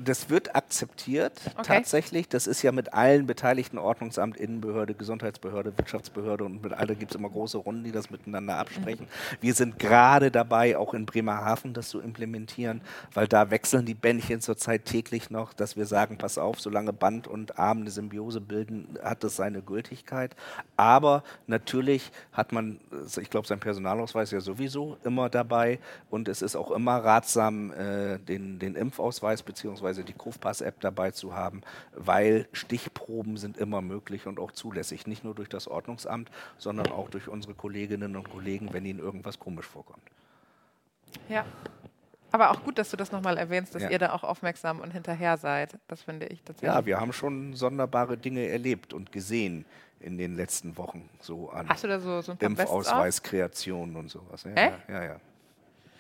[0.05, 1.63] das wird akzeptiert okay.
[1.63, 2.29] tatsächlich.
[2.29, 7.17] Das ist ja mit allen beteiligten Ordnungsamt, Innenbehörde, Gesundheitsbehörde, Wirtschaftsbehörde und mit allen gibt es
[7.17, 9.07] immer große Runden, die das miteinander absprechen.
[9.07, 9.37] Mhm.
[9.41, 12.81] Wir sind gerade dabei, auch in Bremerhaven das zu implementieren,
[13.15, 17.29] weil da wechseln die Bändchen zurzeit täglich noch, dass wir sagen, pass auf, solange Band
[17.29, 20.35] und Arm eine Symbiose bilden, hat das seine Gültigkeit.
[20.77, 22.81] Aber natürlich hat man,
[23.17, 25.52] ich glaube, sein Personalausweis ja sowieso immer dabei
[26.11, 30.03] und es ist auch immer ratsam, äh, den, den Impfausweis bzw.
[30.03, 31.63] die Kofpass-App dabei zu haben,
[31.95, 35.07] weil Stichproben sind immer möglich und auch zulässig.
[35.07, 39.39] Nicht nur durch das Ordnungsamt, sondern auch durch unsere Kolleginnen und Kollegen, wenn ihnen irgendwas
[39.39, 40.03] komisch vorkommt.
[41.29, 41.45] Ja.
[42.33, 43.91] Aber auch gut, dass du das nochmal erwähnst, dass ja.
[43.91, 45.79] ihr da auch aufmerksam und hinterher seid.
[45.87, 46.75] Das finde ich tatsächlich.
[46.75, 49.67] Ja, wir haben schon sonderbare Dinge erlebt und gesehen
[50.01, 54.45] in den letzten Wochen so an Hast du da so, so ein Impfausweiskreationen und sowas.
[54.45, 54.73] Ja, äh?
[54.89, 55.17] ja, ja.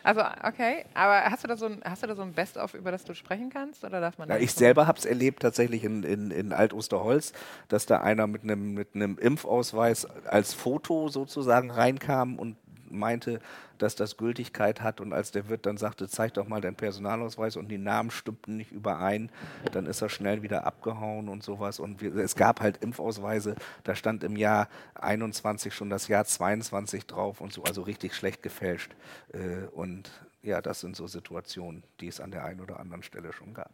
[0.04, 2.90] Also, okay, aber hast du da so ein, hast du da so ein Best-of, über
[2.90, 3.84] das du sprechen kannst?
[3.84, 7.32] Oder darf man ja, ich selber habe es erlebt tatsächlich in, in, in Alt-Osterholz,
[7.68, 12.56] dass da einer mit einem mit Impfausweis als Foto sozusagen reinkam und
[12.98, 13.40] meinte,
[13.78, 15.00] dass das Gültigkeit hat.
[15.00, 18.56] Und als der Wirt dann sagte, zeig doch mal deinen Personalausweis und die Namen stimmten
[18.56, 19.30] nicht überein,
[19.72, 21.80] dann ist er schnell wieder abgehauen und sowas.
[21.80, 27.06] Und wir, es gab halt Impfausweise, da stand im Jahr 21 schon das Jahr 22
[27.06, 28.92] drauf und so, also richtig schlecht gefälscht.
[29.32, 30.10] Äh, und
[30.42, 33.72] ja, das sind so Situationen, die es an der einen oder anderen Stelle schon gab.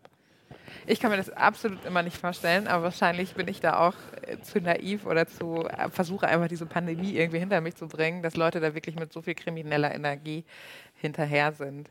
[0.87, 4.39] Ich kann mir das absolut immer nicht vorstellen, aber wahrscheinlich bin ich da auch äh,
[4.41, 8.37] zu naiv oder zu äh, versuche einfach diese Pandemie irgendwie hinter mich zu bringen, dass
[8.37, 10.45] Leute da wirklich mit so viel krimineller Energie
[10.95, 11.91] hinterher sind.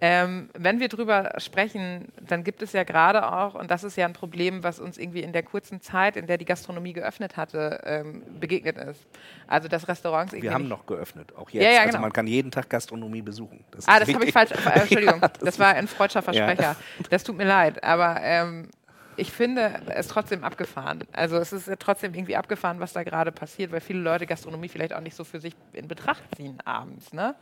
[0.00, 4.04] Ähm, wenn wir drüber sprechen, dann gibt es ja gerade auch, und das ist ja
[4.04, 7.80] ein Problem, was uns irgendwie in der kurzen Zeit, in der die Gastronomie geöffnet hatte,
[7.84, 9.06] ähm, begegnet ist.
[9.46, 10.34] Also dass Restaurants.
[10.34, 11.64] Wir haben noch geöffnet, auch jetzt.
[11.64, 12.02] Ja, ja, also genau.
[12.02, 13.64] man kann jeden Tag Gastronomie besuchen.
[13.70, 14.50] Das ah, das habe ich falsch.
[14.50, 16.76] Äh, Entschuldigung, ja, das, das, war ein freudscher Versprecher.
[17.08, 18.68] Das tut mir leid, aber ähm,
[19.16, 21.04] ich finde es trotzdem abgefahren.
[21.12, 24.92] Also es ist trotzdem irgendwie abgefahren, was da gerade passiert, weil viele Leute Gastronomie vielleicht
[24.92, 27.34] auch nicht so für sich in Betracht ziehen abends, ne?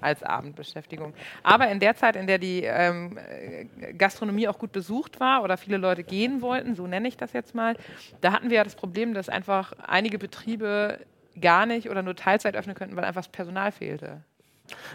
[0.00, 1.14] als Abendbeschäftigung.
[1.42, 3.18] Aber in der Zeit, in der die ähm,
[3.96, 7.54] Gastronomie auch gut besucht war oder viele Leute gehen wollten, so nenne ich das jetzt
[7.54, 7.76] mal,
[8.20, 10.98] da hatten wir ja das Problem, dass einfach einige Betriebe
[11.40, 14.22] gar nicht oder nur Teilzeit öffnen könnten, weil einfach das Personal fehlte.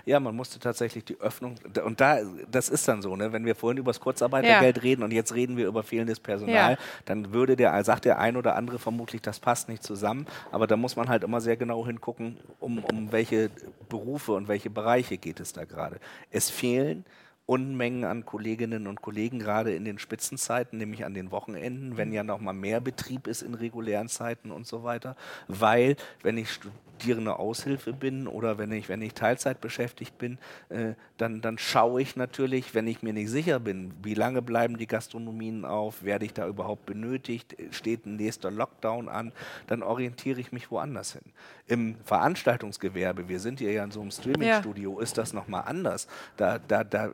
[0.06, 3.56] Ja, man musste tatsächlich die Öffnung, und da, das ist dann so, ne, wenn wir
[3.56, 4.84] vorhin über das Kurzarbeitergeld ja.
[4.84, 6.78] reden und jetzt reden wir über fehlendes Personal, ja.
[7.06, 10.78] dann würde der, sagt der ein oder andere vermutlich, das passt nicht zusammen, aber da
[10.78, 13.50] muss man halt immer sehr genau hingucken, um, um welche
[13.90, 16.00] Berufe und welche Bereiche geht es da gerade.
[16.32, 17.06] Es fehlen
[17.48, 22.22] Unmengen an Kolleginnen und Kollegen, gerade in den Spitzenzeiten, nämlich an den Wochenenden, wenn ja
[22.22, 25.16] noch mal mehr Betrieb ist in regulären Zeiten und so weiter.
[25.48, 26.60] Weil, wenn ich
[26.98, 32.02] studierende Aushilfe bin oder wenn ich, wenn ich Teilzeit beschäftigt bin, äh, dann, dann schaue
[32.02, 36.26] ich natürlich, wenn ich mir nicht sicher bin, wie lange bleiben die Gastronomien auf, werde
[36.26, 39.32] ich da überhaupt benötigt, steht ein nächster Lockdown an,
[39.68, 41.22] dann orientiere ich mich woanders hin.
[41.68, 45.04] Im Veranstaltungsgewerbe, wir sind hier ja in so einem Streamingstudio, ja.
[45.04, 46.08] ist das nochmal anders.
[46.36, 47.12] Da, da, da,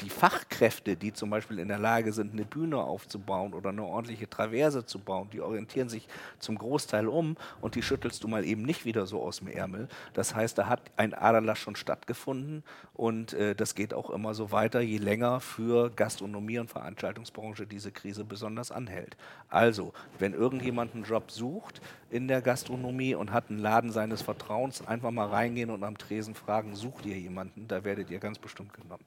[0.00, 4.28] die Fachkräfte, die zum Beispiel in der Lage sind, eine Bühne aufzubauen oder eine ordentliche
[4.28, 6.06] Traverse zu bauen, die orientieren sich
[6.38, 9.88] zum Großteil um und die schüttelst du mal eben nicht wieder so aus dem Ärmel.
[10.12, 14.52] Das heißt, da hat ein Aderlass schon stattgefunden und äh, das geht auch immer so
[14.52, 19.16] weiter, je länger für Gastronomie und Veranstaltungsbranche diese Krise besonders anhält.
[19.48, 24.86] Also, wenn irgendjemand einen Job sucht in der Gastronomie und hat einen Laden seines Vertrauens,
[24.86, 27.66] einfach mal reingehen und am Tresen fragen, sucht ihr jemanden?
[27.68, 29.04] Da werdet ihr ganz bestimmt genommen.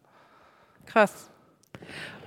[0.85, 1.29] Krass.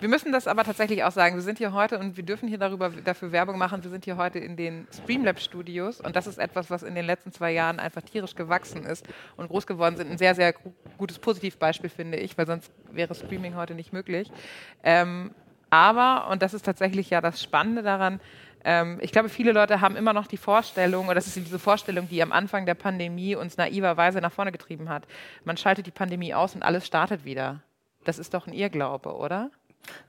[0.01, 1.37] Wir müssen das aber tatsächlich auch sagen.
[1.37, 3.83] Wir sind hier heute und wir dürfen hier darüber dafür Werbung machen.
[3.83, 7.33] Wir sind hier heute in den Streamlab-Studios und das ist etwas, was in den letzten
[7.33, 10.11] zwei Jahren einfach tierisch gewachsen ist und groß geworden sind.
[10.11, 10.55] Ein sehr, sehr
[10.99, 14.31] gutes Positivbeispiel, finde ich, weil sonst wäre Streaming heute nicht möglich.
[14.83, 15.33] Ähm,
[15.71, 18.21] aber, und das ist tatsächlich ja das Spannende daran,
[18.65, 22.09] ähm, ich glaube, viele Leute haben immer noch die Vorstellung, oder das ist diese Vorstellung,
[22.09, 25.07] die am Anfang der Pandemie uns naiverweise nach vorne getrieben hat.
[25.45, 27.61] Man schaltet die Pandemie aus und alles startet wieder.
[28.05, 29.51] Das ist doch ein Irrglaube, oder?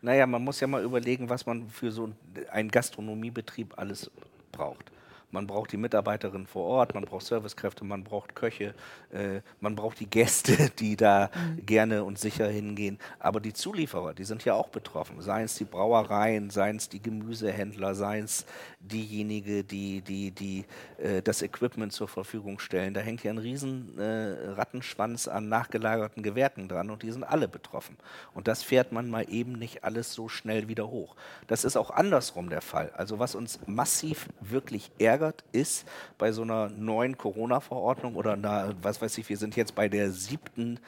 [0.01, 2.11] Naja, man muss ja mal überlegen, was man für so
[2.51, 4.09] einen Gastronomiebetrieb alles
[4.51, 4.91] braucht.
[5.31, 8.73] Man braucht die Mitarbeiterinnen vor Ort, man braucht Servicekräfte, man braucht Köche,
[9.11, 11.65] äh, man braucht die Gäste, die da mhm.
[11.65, 12.99] gerne und sicher hingehen.
[13.19, 15.21] Aber die Zulieferer, die sind ja auch betroffen.
[15.21, 18.45] Seien es die Brauereien, seien es die Gemüsehändler, seien es
[18.79, 20.65] diejenigen, die, die, die
[20.97, 22.93] äh, das Equipment zur Verfügung stellen.
[22.93, 27.47] Da hängt ja ein riesen äh, Rattenschwanz an nachgelagerten Gewerken dran und die sind alle
[27.47, 27.97] betroffen.
[28.33, 31.15] Und das fährt man mal eben nicht alles so schnell wieder hoch.
[31.47, 32.91] Das ist auch andersrum der Fall.
[32.95, 35.85] Also was uns massiv wirklich ärgert, geärgert ist
[36.17, 40.11] bei so einer neuen Corona-Verordnung oder einer, was weiß ich, wir sind jetzt bei der
[40.11, 40.79] siebten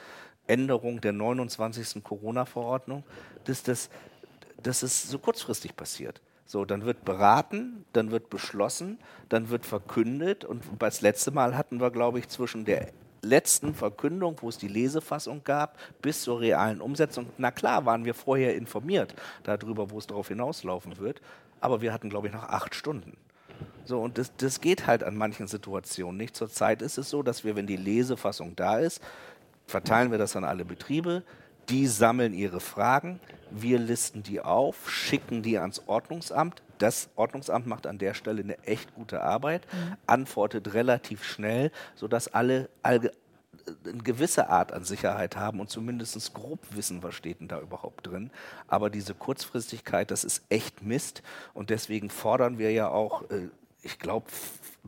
[0.46, 2.02] Änderung der 29.
[2.02, 3.04] Corona-Verordnung,
[3.44, 3.88] dass das,
[4.62, 6.20] dass es so kurzfristig passiert.
[6.46, 8.98] So, dann wird beraten, dann wird beschlossen,
[9.30, 12.92] dann wird verkündet und das letzte Mal hatten wir, glaube ich, zwischen der
[13.22, 17.30] letzten Verkündung, wo es die Lesefassung gab, bis zur realen Umsetzung.
[17.38, 21.22] Na klar, waren wir vorher informiert darüber, wo es darauf hinauslaufen wird,
[21.60, 23.16] aber wir hatten, glaube ich, noch acht Stunden.
[23.84, 26.36] So, und das, das geht halt an manchen Situationen nicht.
[26.36, 29.02] Zurzeit ist es so, dass wir, wenn die Lesefassung da ist,
[29.66, 31.22] verteilen wir das an alle Betriebe.
[31.68, 33.20] Die sammeln ihre Fragen,
[33.50, 36.62] wir listen die auf, schicken die ans Ordnungsamt.
[36.78, 39.96] Das Ordnungsamt macht an der Stelle eine echt gute Arbeit, mhm.
[40.06, 43.12] antwortet relativ schnell, sodass alle, alle
[43.84, 48.06] eine gewisse Art an Sicherheit haben und zumindest grob wissen, was steht denn da überhaupt
[48.06, 48.30] drin.
[48.68, 51.22] Aber diese Kurzfristigkeit, das ist echt Mist.
[51.54, 53.48] Und deswegen fordern wir ja auch, äh,
[53.84, 54.26] ich glaube,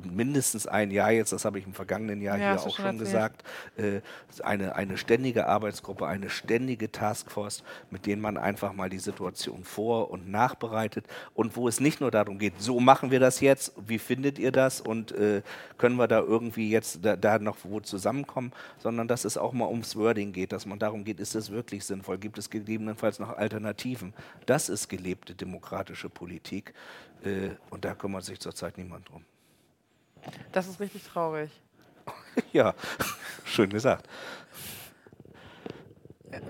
[0.04, 3.42] mindestens ein Jahr jetzt, das habe ich im vergangenen Jahr ja, hier auch schon, gesagt,
[3.76, 4.00] äh,
[4.42, 10.10] eine, eine ständige Arbeitsgruppe, eine ständige Taskforce, mit denen man einfach mal die Situation vor-
[10.10, 13.98] und nachbereitet und wo es nicht nur darum geht, so machen wir das jetzt, wie
[13.98, 15.42] findet ihr das und äh,
[15.78, 19.68] können wir da irgendwie jetzt da, da, noch wo zusammenkommen, sondern dass es auch mal
[19.68, 23.36] ums Wording geht, dass man darum geht, ist es wirklich sinnvoll, gibt es gegebenenfalls noch
[23.36, 24.12] Alternativen.
[24.44, 26.74] Das ist gelebte demokratische Politik
[27.70, 29.24] und da kümmert sich zurzeit niemand drum.
[30.52, 31.50] Das ist richtig traurig.
[32.52, 32.74] ja,
[33.44, 34.08] schön gesagt.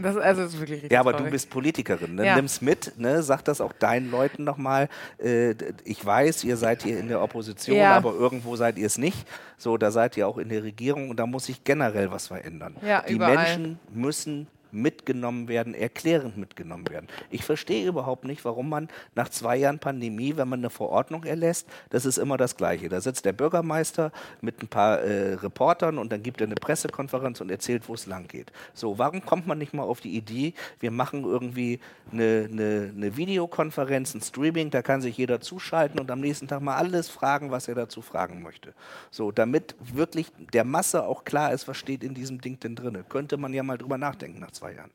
[0.00, 1.26] Das, also das ist wirklich richtig ja, aber traurig.
[1.26, 2.14] du bist Politikerin.
[2.14, 2.26] Ne?
[2.26, 2.36] Ja.
[2.36, 3.22] Nimm's mit, ne?
[3.22, 4.88] sag das auch deinen Leuten nochmal.
[5.18, 7.96] Äh, ich weiß, ihr seid hier in der Opposition, ja.
[7.96, 9.26] aber irgendwo seid ihr es nicht.
[9.58, 12.76] So, da seid ihr auch in der Regierung und da muss sich generell was verändern.
[12.84, 13.36] Ja, Die überall.
[13.36, 17.08] Menschen müssen mitgenommen werden, erklärend mitgenommen werden.
[17.30, 21.66] Ich verstehe überhaupt nicht, warum man nach zwei Jahren Pandemie, wenn man eine Verordnung erlässt,
[21.90, 22.88] das ist immer das Gleiche.
[22.88, 27.40] Da sitzt der Bürgermeister mit ein paar äh, Reportern und dann gibt er eine Pressekonferenz
[27.40, 28.52] und erzählt, wo es lang geht.
[28.74, 31.80] So, warum kommt man nicht mal auf die Idee, wir machen irgendwie
[32.12, 36.60] eine, eine, eine Videokonferenz, ein Streaming, da kann sich jeder zuschalten und am nächsten Tag
[36.60, 38.74] mal alles fragen, was er dazu fragen möchte.
[39.10, 43.04] So, damit wirklich der Masse auch klar ist, was steht in diesem Ding denn drin.
[43.08, 44.90] Könnte man ja mal drüber nachdenken nach zwei Jahren.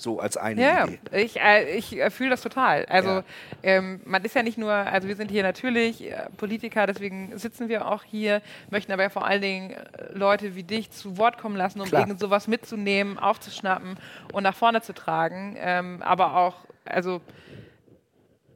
[0.00, 0.98] So als eine ja, Idee.
[1.12, 2.86] Ich, äh, ich äh, fühle das total.
[2.86, 3.24] Also ja.
[3.62, 7.68] ähm, man ist ja nicht nur, also wir sind hier natürlich äh, Politiker, deswegen sitzen
[7.68, 11.36] wir auch hier, möchten aber ja vor allen Dingen äh, Leute wie dich zu Wort
[11.36, 12.02] kommen lassen, um Klar.
[12.02, 13.98] irgend sowas mitzunehmen, aufzuschnappen
[14.32, 15.56] und nach vorne zu tragen.
[15.58, 17.20] Ähm, aber auch, also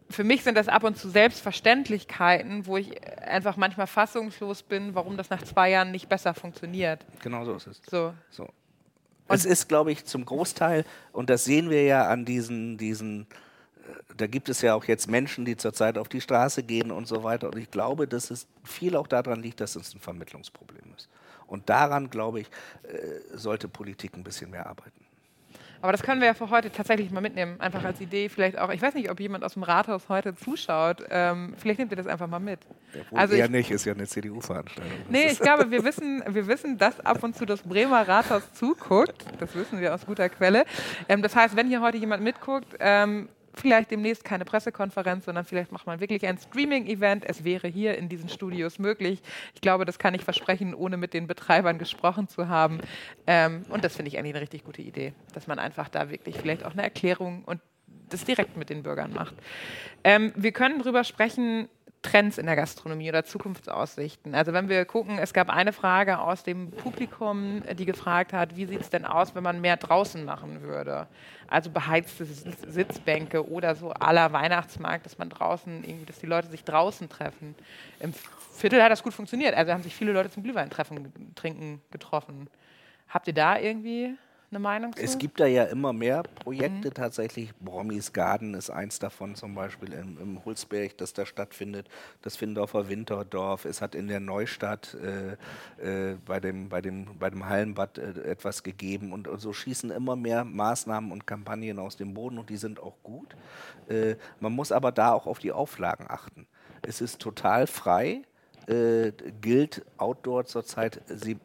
[0.08, 5.18] für mich sind das ab und zu Selbstverständlichkeiten, wo ich einfach manchmal fassungslos bin, warum
[5.18, 7.04] das nach zwei Jahren nicht besser funktioniert.
[7.22, 7.82] Genau so ist es.
[7.90, 8.14] So.
[8.30, 8.48] so.
[9.28, 14.14] Es ist, glaube ich, zum Großteil, und das sehen wir ja an diesen, diesen, äh,
[14.16, 17.22] da gibt es ja auch jetzt Menschen, die zurzeit auf die Straße gehen und so
[17.22, 17.48] weiter.
[17.48, 21.08] Und ich glaube, dass es viel auch daran liegt, dass es ein Vermittlungsproblem ist.
[21.46, 22.46] Und daran, glaube ich,
[22.82, 25.03] äh, sollte Politik ein bisschen mehr arbeiten.
[25.84, 28.30] Aber das können wir ja für heute tatsächlich mal mitnehmen, einfach als Idee.
[28.30, 31.04] Vielleicht auch, ich weiß nicht, ob jemand aus dem Rathaus heute zuschaut.
[31.10, 32.60] Ähm, vielleicht nehmt ihr das einfach mal mit.
[32.94, 34.90] Ja, also eher ich, nicht, ist ja eine CDU-Veranstaltung.
[35.10, 39.26] Nee, ich glaube, wir wissen, wir wissen, dass ab und zu das Bremer Rathaus zuguckt.
[39.38, 40.64] Das wissen wir aus guter Quelle.
[41.06, 45.72] Ähm, das heißt, wenn hier heute jemand mitguckt, ähm, vielleicht demnächst keine Pressekonferenz, sondern vielleicht
[45.72, 47.24] macht man wirklich ein Streaming-Event.
[47.26, 49.22] Es wäre hier in diesen Studios möglich.
[49.54, 52.80] Ich glaube, das kann ich versprechen, ohne mit den Betreibern gesprochen zu haben.
[53.26, 56.36] Ähm, und das finde ich eigentlich eine richtig gute Idee, dass man einfach da wirklich
[56.36, 57.60] vielleicht auch eine Erklärung und
[58.08, 59.34] das direkt mit den Bürgern macht.
[60.02, 61.68] Ähm, wir können darüber sprechen,
[62.04, 64.34] Trends in der Gastronomie oder Zukunftsaussichten.
[64.34, 68.66] Also wenn wir gucken, es gab eine Frage aus dem Publikum, die gefragt hat, wie
[68.66, 71.08] sieht es denn aus, wenn man mehr draußen machen würde?
[71.48, 76.62] Also beheizte Sitzbänke oder so aller Weihnachtsmarkt, dass man draußen irgendwie, dass die Leute sich
[76.62, 77.54] draußen treffen.
[78.00, 78.12] Im
[78.52, 79.54] Viertel hat das gut funktioniert.
[79.54, 82.48] Also haben sich viele Leute zum Glühwein-Treffen trinken getroffen.
[83.08, 84.14] Habt ihr da irgendwie
[84.54, 85.02] eine Meinung zu?
[85.02, 86.94] Es gibt da ja immer mehr Projekte mhm.
[86.94, 87.54] tatsächlich.
[87.56, 91.88] Brommis Garden ist eins davon zum Beispiel im, im Hulsberg, das da stattfindet.
[92.22, 93.64] Das Findorfer Winterdorf.
[93.64, 98.22] Es hat in der Neustadt äh, äh, bei, dem, bei, dem, bei dem Hallenbad äh,
[98.22, 99.12] etwas gegeben.
[99.12, 102.80] Und, und, so schießen immer mehr Maßnahmen und Kampagnen aus dem Boden und die sind
[102.80, 103.36] auch gut.
[103.88, 106.46] Äh, man muss aber da auch auf die Auflagen achten.
[106.82, 108.22] Es ist total frei
[108.66, 111.00] äh, gilt Outdoor zurzeit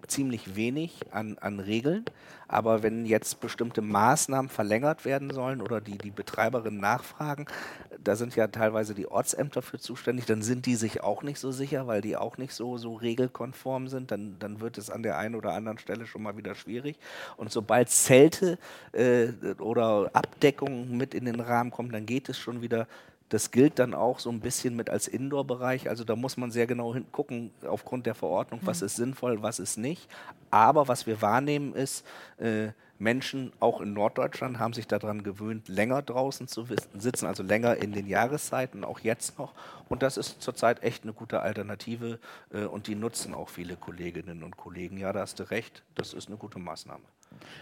[0.07, 2.05] ziemlich wenig an, an Regeln.
[2.47, 7.45] Aber wenn jetzt bestimmte Maßnahmen verlängert werden sollen oder die, die Betreiberinnen nachfragen,
[8.03, 11.51] da sind ja teilweise die Ortsämter für zuständig, dann sind die sich auch nicht so
[11.51, 14.09] sicher, weil die auch nicht so, so regelkonform sind.
[14.09, 16.97] Dann, dann wird es an der einen oder anderen Stelle schon mal wieder schwierig.
[17.37, 18.57] Und sobald Zelte
[18.93, 19.27] äh,
[19.59, 22.87] oder Abdeckungen mit in den Rahmen kommen, dann geht es schon wieder
[23.29, 25.89] Das gilt dann auch so ein bisschen mit als Indoor-Bereich.
[25.89, 28.85] Also da muss man sehr genau hingucken aufgrund der Verordnung, was mhm.
[28.87, 30.09] ist sinnvoll, was ist nicht.
[30.49, 32.05] Aber was wir wahrnehmen ist,
[32.37, 32.69] äh,
[32.99, 36.67] Menschen, auch in Norddeutschland, haben sich daran gewöhnt, länger draußen zu
[36.97, 39.53] sitzen, also länger in den Jahreszeiten, auch jetzt noch.
[39.87, 42.19] Und das ist zurzeit echt eine gute Alternative
[42.51, 44.97] äh, und die nutzen auch viele Kolleginnen und Kollegen.
[44.97, 47.03] Ja, da hast du recht, das ist eine gute Maßnahme.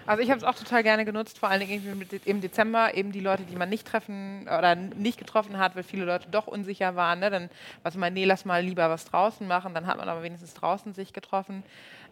[0.05, 3.19] Also ich habe es auch total gerne genutzt, vor allen Dingen im Dezember, eben die
[3.19, 7.19] Leute, die man nicht treffen oder nicht getroffen hat, weil viele Leute doch unsicher waren.
[7.19, 7.29] Ne?
[7.29, 7.49] Dann
[7.83, 10.93] was man, nee, lass mal lieber was draußen machen, dann hat man aber wenigstens draußen
[10.93, 11.63] sich getroffen.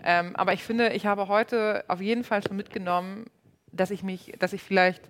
[0.04, 3.28] Ähm, aber ich finde, ich habe heute auf jeden Fall schon mitgenommen,
[3.72, 5.10] dass ich mich, dass ich vielleicht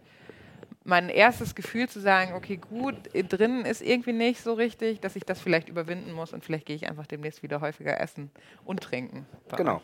[0.83, 5.23] mein erstes Gefühl zu sagen, okay, gut, drinnen ist irgendwie nicht so richtig, dass ich
[5.23, 8.29] das vielleicht überwinden muss und vielleicht gehe ich einfach demnächst wieder häufiger essen
[8.63, 9.25] und trinken.
[9.57, 9.81] Genau.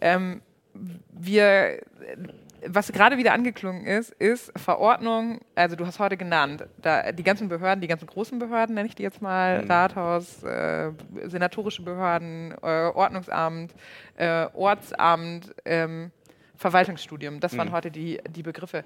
[0.00, 0.40] Ähm,
[1.10, 1.80] wir,
[2.66, 7.48] was gerade wieder angeklungen ist, ist Verordnung, also du hast heute genannt, da die ganzen
[7.48, 9.70] Behörden, die ganzen großen Behörden, nenne ich die jetzt mal, mhm.
[9.70, 10.92] Rathaus, äh,
[11.24, 13.74] senatorische Behörden, äh, Ordnungsamt,
[14.16, 16.10] äh, Ortsamt, ähm,
[16.56, 17.72] Verwaltungsstudium, das waren mhm.
[17.72, 18.82] heute die, die Begriffe.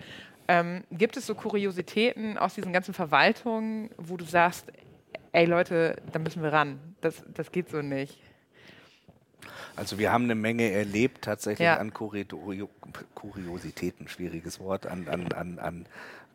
[0.49, 4.67] Ähm, gibt es so Kuriositäten aus diesen ganzen Verwaltungen, wo du sagst,
[5.33, 8.19] ey Leute, da müssen wir ran, das, das geht so nicht?
[9.77, 11.77] Also wir haben eine Menge erlebt tatsächlich ja.
[11.77, 15.87] an Kuriositäten, schwieriges Wort, an, an, an, an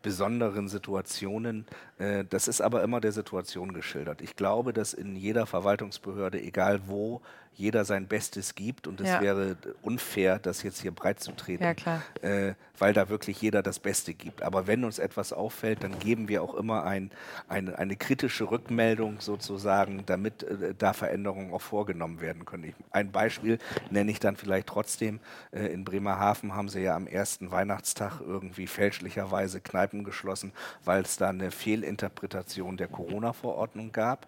[0.02, 1.66] besonderen Situationen.
[1.98, 4.20] Äh, das ist aber immer der Situation geschildert.
[4.20, 7.22] Ich glaube, dass in jeder Verwaltungsbehörde, egal wo,
[7.56, 9.20] jeder sein Bestes gibt und es ja.
[9.20, 13.78] wäre unfair, das jetzt hier breit zu treten, ja, äh, weil da wirklich jeder das
[13.78, 14.42] Beste gibt.
[14.42, 17.10] Aber wenn uns etwas auffällt, dann geben wir auch immer ein,
[17.48, 22.64] ein, eine kritische Rückmeldung sozusagen, damit äh, da Veränderungen auch vorgenommen werden können.
[22.64, 23.58] Ich, ein Beispiel
[23.90, 25.20] nenne ich dann vielleicht trotzdem.
[25.50, 30.52] Äh, in Bremerhaven haben sie ja am ersten Weihnachtstag irgendwie fälschlicherweise Kneipen geschlossen,
[30.84, 34.26] weil es da eine Fehlinterpretation der Corona-Verordnung gab.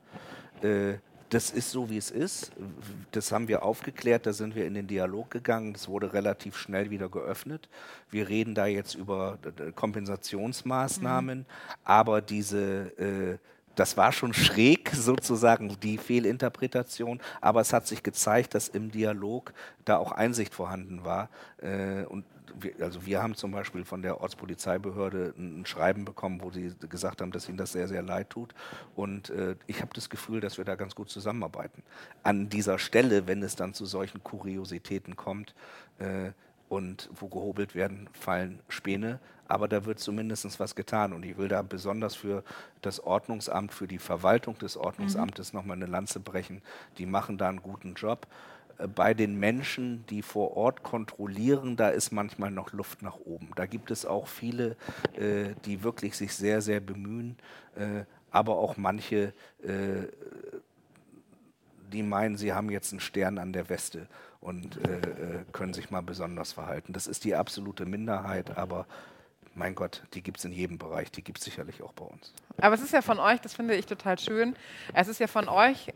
[0.62, 0.95] Äh,
[1.31, 2.53] das ist so, wie es ist.
[3.12, 5.72] Das haben wir aufgeklärt, da sind wir in den Dialog gegangen.
[5.72, 7.68] Das wurde relativ schnell wieder geöffnet.
[8.11, 11.47] Wir reden da jetzt über äh, Kompensationsmaßnahmen, mhm.
[11.85, 13.39] aber diese äh,
[13.79, 19.53] das war schon schräg sozusagen die Fehlinterpretation, aber es hat sich gezeigt, dass im Dialog
[19.85, 21.29] da auch Einsicht vorhanden war.
[21.59, 22.24] Äh, und
[22.81, 27.33] also wir haben zum Beispiel von der Ortspolizeibehörde ein Schreiben bekommen, wo sie gesagt haben,
[27.33, 28.55] dass ihnen das sehr, sehr leid tut.
[28.95, 31.83] Und äh, ich habe das Gefühl, dass wir da ganz gut zusammenarbeiten.
[32.23, 35.55] An dieser Stelle, wenn es dann zu solchen Kuriositäten kommt
[35.99, 36.33] äh,
[36.69, 39.21] und wo gehobelt werden, fallen Späne.
[39.47, 41.13] Aber da wird zumindest was getan.
[41.15, 42.45] Und ich will da besonders für
[42.83, 45.59] das Ordnungsamt, für die Verwaltung des Ordnungsamtes mhm.
[45.59, 46.61] nochmal eine Lanze brechen.
[46.99, 48.27] Die machen da einen guten Job
[48.95, 53.51] bei den Menschen, die vor Ort kontrollieren, da ist manchmal noch Luft nach oben.
[53.57, 54.76] Da gibt es auch viele,
[55.16, 57.37] äh, die wirklich sich sehr, sehr bemühen,
[57.76, 60.07] äh, aber auch manche, äh,
[61.93, 64.07] die meinen, sie haben jetzt einen Stern an der Weste
[64.41, 64.79] und
[65.53, 66.93] können sich mal besonders verhalten.
[66.93, 68.87] Das ist die absolute Minderheit, aber
[69.55, 72.33] mein Gott, die gibt es in jedem Bereich, die gibt es sicherlich auch bei uns.
[72.59, 74.55] Aber es ist ja von euch, das finde ich total schön,
[74.95, 75.93] es ist ja von euch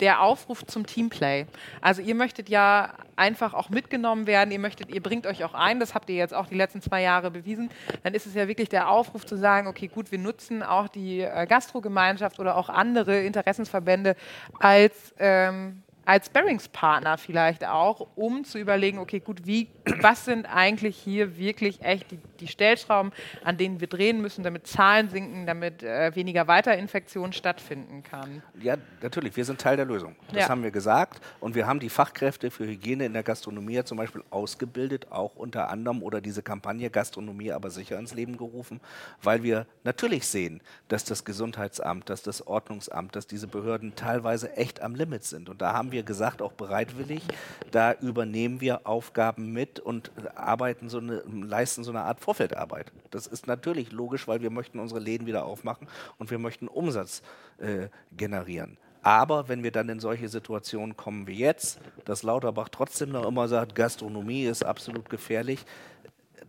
[0.00, 1.46] der Aufruf zum Teamplay.
[1.80, 5.78] Also ihr möchtet ja einfach auch mitgenommen werden, ihr möchtet, ihr bringt euch auch ein,
[5.78, 7.70] das habt ihr jetzt auch die letzten zwei Jahre bewiesen,
[8.02, 11.20] dann ist es ja wirklich der Aufruf zu sagen, okay, gut, wir nutzen auch die
[11.20, 14.16] äh, Gastrogemeinschaft oder auch andere Interessensverbände
[14.58, 19.68] als ähm, als Sparringspartner vielleicht auch, um zu überlegen, okay, gut, wie,
[20.00, 24.66] was sind eigentlich hier wirklich echt die, die Stellschrauben, an denen wir drehen müssen, damit
[24.66, 28.42] Zahlen sinken, damit äh, weniger Weiterinfektion stattfinden kann?
[28.60, 30.16] Ja, natürlich, wir sind Teil der Lösung.
[30.28, 30.48] Das ja.
[30.48, 34.22] haben wir gesagt und wir haben die Fachkräfte für Hygiene in der Gastronomie zum Beispiel
[34.30, 38.80] ausgebildet, auch unter anderem oder diese Kampagne Gastronomie aber sicher ins Leben gerufen,
[39.22, 44.82] weil wir natürlich sehen, dass das Gesundheitsamt, dass das Ordnungsamt, dass diese Behörden teilweise echt
[44.82, 47.22] am Limit sind und da haben wir gesagt, auch bereitwillig.
[47.70, 52.92] Da übernehmen wir Aufgaben mit und arbeiten so eine, leisten so eine Art Vorfeldarbeit.
[53.10, 55.88] Das ist natürlich logisch, weil wir möchten unsere Läden wieder aufmachen
[56.18, 57.22] und wir möchten Umsatz
[57.58, 58.76] äh, generieren.
[59.02, 63.48] Aber wenn wir dann in solche Situationen kommen wie jetzt, dass Lauterbach trotzdem noch immer
[63.48, 65.64] sagt, Gastronomie ist absolut gefährlich,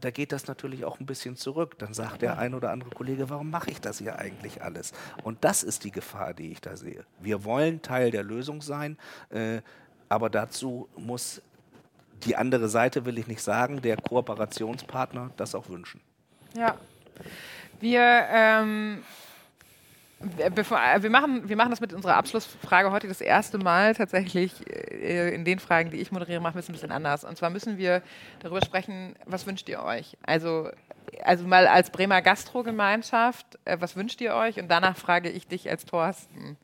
[0.01, 1.77] da geht das natürlich auch ein bisschen zurück.
[1.79, 4.93] Dann sagt der ein oder andere Kollege, warum mache ich das hier eigentlich alles?
[5.23, 7.05] Und das ist die Gefahr, die ich da sehe.
[7.19, 8.97] Wir wollen Teil der Lösung sein,
[9.29, 9.61] äh,
[10.09, 11.41] aber dazu muss
[12.23, 16.01] die andere Seite, will ich nicht sagen, der Kooperationspartner das auch wünschen.
[16.55, 16.75] Ja.
[17.79, 19.03] Wir ähm
[20.53, 24.53] Bevor, äh, wir, machen, wir machen das mit unserer Abschlussfrage heute das erste Mal tatsächlich
[24.69, 27.23] äh, in den Fragen, die ich moderiere, machen wir es ein bisschen anders.
[27.23, 28.01] Und zwar müssen wir
[28.39, 30.17] darüber sprechen, was wünscht ihr euch?
[30.26, 30.69] Also
[31.23, 34.59] also mal als Bremer Gastrogemeinschaft, äh, was wünscht ihr euch?
[34.59, 36.57] Und danach frage ich dich als Thorsten,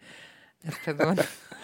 [0.65, 1.19] als Person.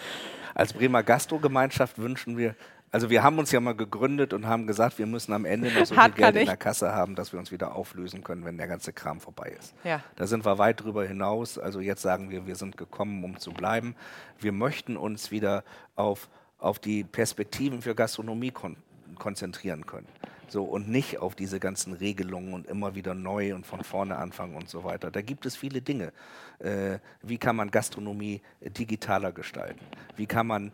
[0.54, 2.54] als Bremer Gastrogemeinschaft wünschen wir
[2.90, 5.86] also wir haben uns ja mal gegründet und haben gesagt, wir müssen am Ende noch
[5.86, 8.68] so viel Geld in der Kasse haben, dass wir uns wieder auflösen können, wenn der
[8.68, 9.74] ganze Kram vorbei ist.
[9.84, 10.02] Ja.
[10.16, 11.58] Da sind wir weit drüber hinaus.
[11.58, 13.94] Also jetzt sagen wir, wir sind gekommen, um zu bleiben.
[14.38, 15.64] Wir möchten uns wieder
[15.96, 16.28] auf,
[16.58, 18.76] auf die Perspektiven für Gastronomie kon
[19.16, 20.06] konzentrieren können.
[20.48, 24.54] So, und nicht auf diese ganzen Regelungen und immer wieder neu und von vorne anfangen
[24.54, 25.10] und so weiter.
[25.10, 26.12] Da gibt es viele Dinge.
[26.58, 29.84] Äh, wie kann man Gastronomie digitaler gestalten?
[30.16, 30.72] Wie kann man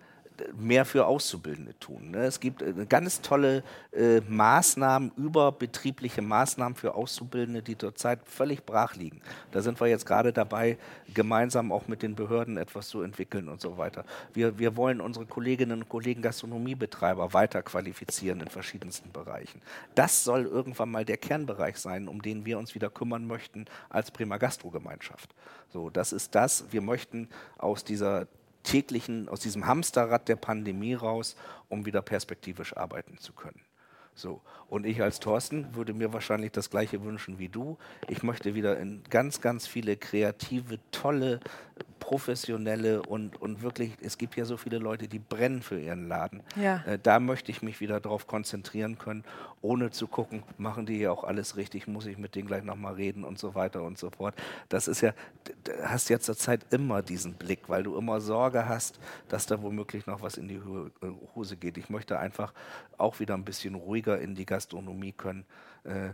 [0.56, 2.10] mehr für Auszubildende tun.
[2.10, 2.24] Ne?
[2.24, 3.62] Es gibt äh, ganz tolle
[3.92, 9.20] äh, Maßnahmen, überbetriebliche Maßnahmen für Auszubildende, die zurzeit völlig brach liegen.
[9.52, 10.78] Da sind wir jetzt gerade dabei,
[11.12, 14.04] gemeinsam auch mit den Behörden etwas zu entwickeln und so weiter.
[14.32, 19.60] Wir, wir wollen unsere Kolleginnen und Kollegen Gastronomiebetreiber weiter qualifizieren in verschiedensten Bereichen.
[19.94, 24.10] Das soll irgendwann mal der Kernbereich sein, um den wir uns wieder kümmern möchten als
[24.10, 25.34] Bremer Gastrogemeinschaft.
[25.72, 26.64] So, das ist das.
[26.70, 27.28] Wir möchten
[27.58, 28.26] aus dieser
[28.64, 31.36] täglichen, aus diesem Hamsterrad der Pandemie raus,
[31.68, 33.63] um wieder perspektivisch arbeiten zu können.
[34.14, 34.40] So.
[34.68, 37.78] Und ich als Thorsten würde mir wahrscheinlich das Gleiche wünschen wie du.
[38.08, 41.40] Ich möchte wieder in ganz, ganz viele kreative, tolle
[42.04, 46.42] professionelle und, und wirklich, es gibt ja so viele Leute, die brennen für ihren Laden.
[46.54, 46.84] Ja.
[46.84, 49.24] Äh, da möchte ich mich wieder darauf konzentrieren können,
[49.62, 52.94] ohne zu gucken, machen die hier auch alles richtig, muss ich mit denen gleich nochmal
[52.94, 54.34] reden und so weiter und so fort.
[54.68, 55.14] Das ist ja,
[55.64, 60.06] du hast ja zurzeit immer diesen Blick, weil du immer Sorge hast, dass da womöglich
[60.06, 61.78] noch was in die äh, Hose geht.
[61.78, 62.52] Ich möchte einfach
[62.98, 65.44] auch wieder ein bisschen ruhiger in die Gastronomie können.
[65.84, 66.10] Äh,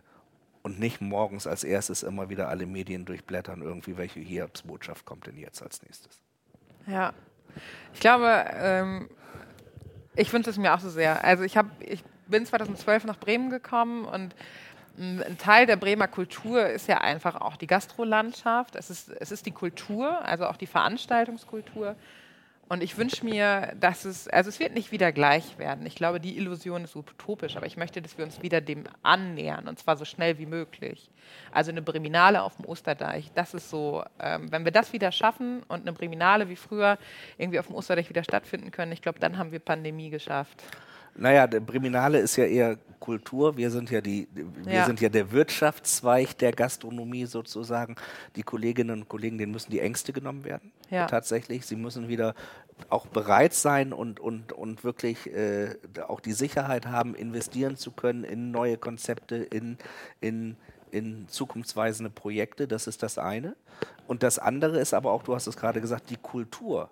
[0.62, 5.38] und nicht morgens als erstes immer wieder alle Medien durchblättern, irgendwie, welche Hiobsbotschaft kommt denn
[5.38, 6.20] jetzt als nächstes.
[6.86, 7.14] Ja,
[7.95, 9.09] ich glaube, ähm,
[10.14, 11.24] ich wünsche es mir auch so sehr.
[11.24, 14.34] Also ich, hab, ich bin 2012 nach Bremen gekommen und
[14.99, 18.76] ein Teil der Bremer Kultur ist ja einfach auch die Gastrolandschaft.
[18.76, 21.97] Es ist, es ist die Kultur, also auch die Veranstaltungskultur.
[22.70, 25.84] Und ich wünsche mir, dass es, also es wird nicht wieder gleich werden.
[25.86, 29.66] Ich glaube, die Illusion ist utopisch, aber ich möchte, dass wir uns wieder dem annähern
[29.66, 31.10] und zwar so schnell wie möglich.
[31.50, 35.64] Also eine Breminale auf dem Osterdeich, das ist so, ähm, wenn wir das wieder schaffen
[35.66, 36.96] und eine Breminale wie früher
[37.38, 40.62] irgendwie auf dem Osterdeich wieder stattfinden können, ich glaube, dann haben wir Pandemie geschafft.
[41.20, 43.56] Naja, der Briminale ist ja eher Kultur.
[43.58, 44.86] Wir sind ja die, wir ja.
[44.86, 47.96] sind ja der Wirtschaftszweig der Gastronomie sozusagen.
[48.36, 50.72] Die Kolleginnen und Kollegen, denen müssen die Ängste genommen werden.
[50.88, 51.06] Ja.
[51.06, 51.66] Tatsächlich.
[51.66, 52.34] Sie müssen wieder
[52.88, 55.76] auch bereit sein und, und, und wirklich äh,
[56.08, 59.76] auch die Sicherheit haben, investieren zu können in neue Konzepte, in,
[60.22, 60.56] in,
[60.90, 62.66] in zukunftsweisende Projekte.
[62.66, 63.56] Das ist das eine.
[64.06, 66.90] Und das andere ist aber auch, du hast es gerade gesagt, die Kultur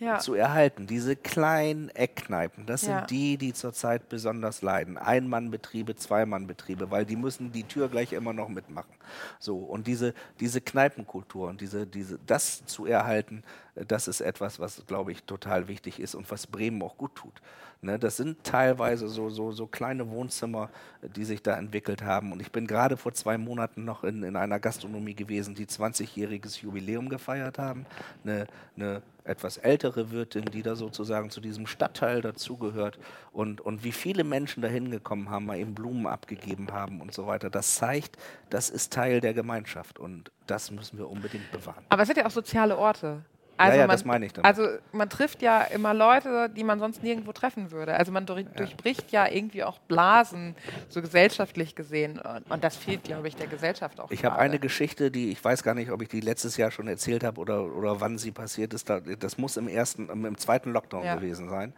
[0.00, 0.18] ja.
[0.18, 0.86] zu erhalten.
[0.86, 2.98] Diese kleinen Eckkneipen, das ja.
[2.98, 4.98] sind die, die zurzeit besonders leiden.
[4.98, 8.94] Ein-Mann-Betriebe, Zwei-Mann-Betriebe, weil die müssen die Tür gleich immer noch mitmachen.
[9.38, 13.44] So, und diese, diese Kneipenkultur und diese, diese, das zu erhalten,
[13.74, 17.40] das ist etwas, was, glaube ich, total wichtig ist und was Bremen auch gut tut.
[17.82, 20.68] Ne, das sind teilweise so, so, so kleine Wohnzimmer,
[21.00, 22.30] die sich da entwickelt haben.
[22.30, 26.60] Und ich bin gerade vor zwei Monaten noch in, in einer Gastronomie gewesen, die 20-jähriges
[26.60, 27.86] Jubiläum gefeiert haben.
[28.22, 32.98] Eine, eine etwas ältere Wirtin, die da sozusagen zu diesem Stadtteil dazugehört.
[33.32, 37.26] Und, und wie viele Menschen da hingekommen haben, mal eben Blumen abgegeben haben und so
[37.26, 37.48] weiter.
[37.48, 38.18] Das zeigt,
[38.50, 39.98] das ist Teil der Gemeinschaft.
[39.98, 41.82] Und das müssen wir unbedingt bewahren.
[41.88, 43.24] Aber es sind ja auch soziale Orte.
[43.60, 44.44] Also ja, ja, man, das meine ich dann.
[44.44, 47.94] Also man trifft ja immer Leute, die man sonst nirgendwo treffen würde.
[47.94, 48.50] Also man durch, ja.
[48.56, 50.54] durchbricht ja irgendwie auch Blasen,
[50.88, 52.18] so gesellschaftlich gesehen.
[52.48, 54.10] Und, das fehlt, glaube ich, der Gesellschaft auch.
[54.10, 56.88] Ich habe eine Geschichte, die ich weiß gar nicht, ob ich die letztes Jahr schon
[56.88, 58.90] erzählt habe oder, oder wann sie passiert ist.
[59.18, 61.16] Das muss im ersten, im zweiten Lockdown ja.
[61.16, 61.74] gewesen sein.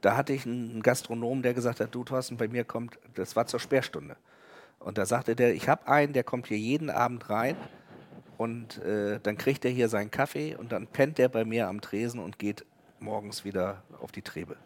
[0.00, 3.46] Da hatte ich einen Gastronom, der gesagt hat, du Thorsten, bei mir kommt, das war
[3.46, 4.16] zur Sperrstunde.
[4.80, 7.56] Und da sagte der, ich habe einen, der kommt hier jeden Abend rein
[8.40, 11.82] und äh, dann kriegt er hier seinen Kaffee und dann pennt er bei mir am
[11.82, 12.64] Tresen und geht
[12.98, 14.56] morgens wieder auf die Trebe.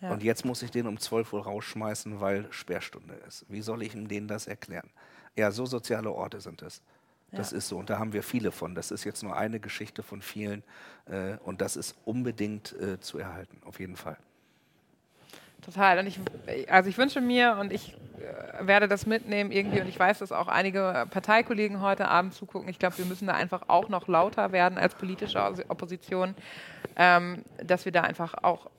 [0.00, 0.12] Ja.
[0.12, 3.46] Und jetzt muss ich den um 12 Uhr rausschmeißen, weil Sperrstunde ist.
[3.48, 4.88] Wie soll ich ihm denen das erklären?
[5.34, 6.82] Ja, so soziale Orte sind es.
[7.32, 7.58] Das ja.
[7.58, 7.78] ist so.
[7.78, 8.76] Und da haben wir viele von.
[8.76, 10.62] Das ist jetzt nur eine Geschichte von vielen.
[11.06, 14.18] Äh, und das ist unbedingt äh, zu erhalten, auf jeden Fall.
[15.60, 15.98] Total.
[15.98, 16.20] Und ich,
[16.70, 20.32] also ich wünsche mir und ich äh, werde das mitnehmen irgendwie und ich weiß, dass
[20.32, 22.68] auch einige Parteikollegen heute Abend zugucken.
[22.68, 26.34] Ich glaube, wir müssen da einfach auch noch lauter werden als politische Opposition,
[26.96, 28.70] ähm, dass wir da einfach auch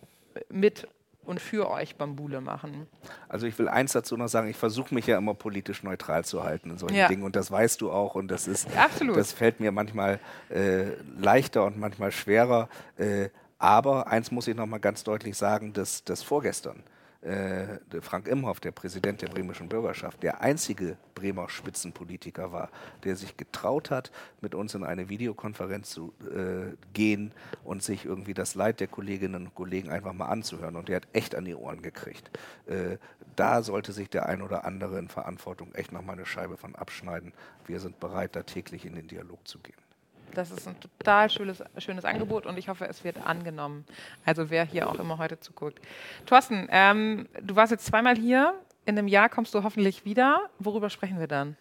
[0.49, 0.87] mit
[1.23, 2.87] und für euch Bambule machen.
[3.29, 6.43] Also ich will eins dazu noch sagen, ich versuche mich ja immer politisch neutral zu
[6.43, 7.07] halten in solchen ja.
[7.07, 9.15] Dingen und das weißt du auch und das ist, Absolut.
[9.15, 10.19] das fällt mir manchmal
[10.49, 12.69] äh, leichter und manchmal schwerer.
[12.97, 13.29] Äh,
[13.61, 16.83] aber eins muss ich noch mal ganz deutlich sagen, dass das vorgestern
[17.21, 22.69] äh, Frank Imhoff, der Präsident der bremischen Bürgerschaft, der einzige Bremer Spitzenpolitiker war,
[23.03, 27.31] der sich getraut hat, mit uns in eine Videokonferenz zu äh, gehen
[27.63, 30.75] und sich irgendwie das Leid der Kolleginnen und Kollegen einfach mal anzuhören.
[30.75, 32.31] Und der hat echt an die Ohren gekriegt.
[32.65, 32.97] Äh,
[33.35, 36.75] da sollte sich der ein oder andere in Verantwortung echt noch mal eine Scheibe von
[36.75, 37.33] abschneiden.
[37.67, 39.90] Wir sind bereit, da täglich in den Dialog zu gehen.
[40.33, 43.85] Das ist ein total schönes, schönes Angebot und ich hoffe, es wird angenommen.
[44.25, 45.79] Also wer hier auch immer heute zuguckt.
[46.25, 48.53] Thorsten, ähm, du warst jetzt zweimal hier.
[48.85, 50.49] In einem Jahr kommst du hoffentlich wieder.
[50.59, 51.55] Worüber sprechen wir dann?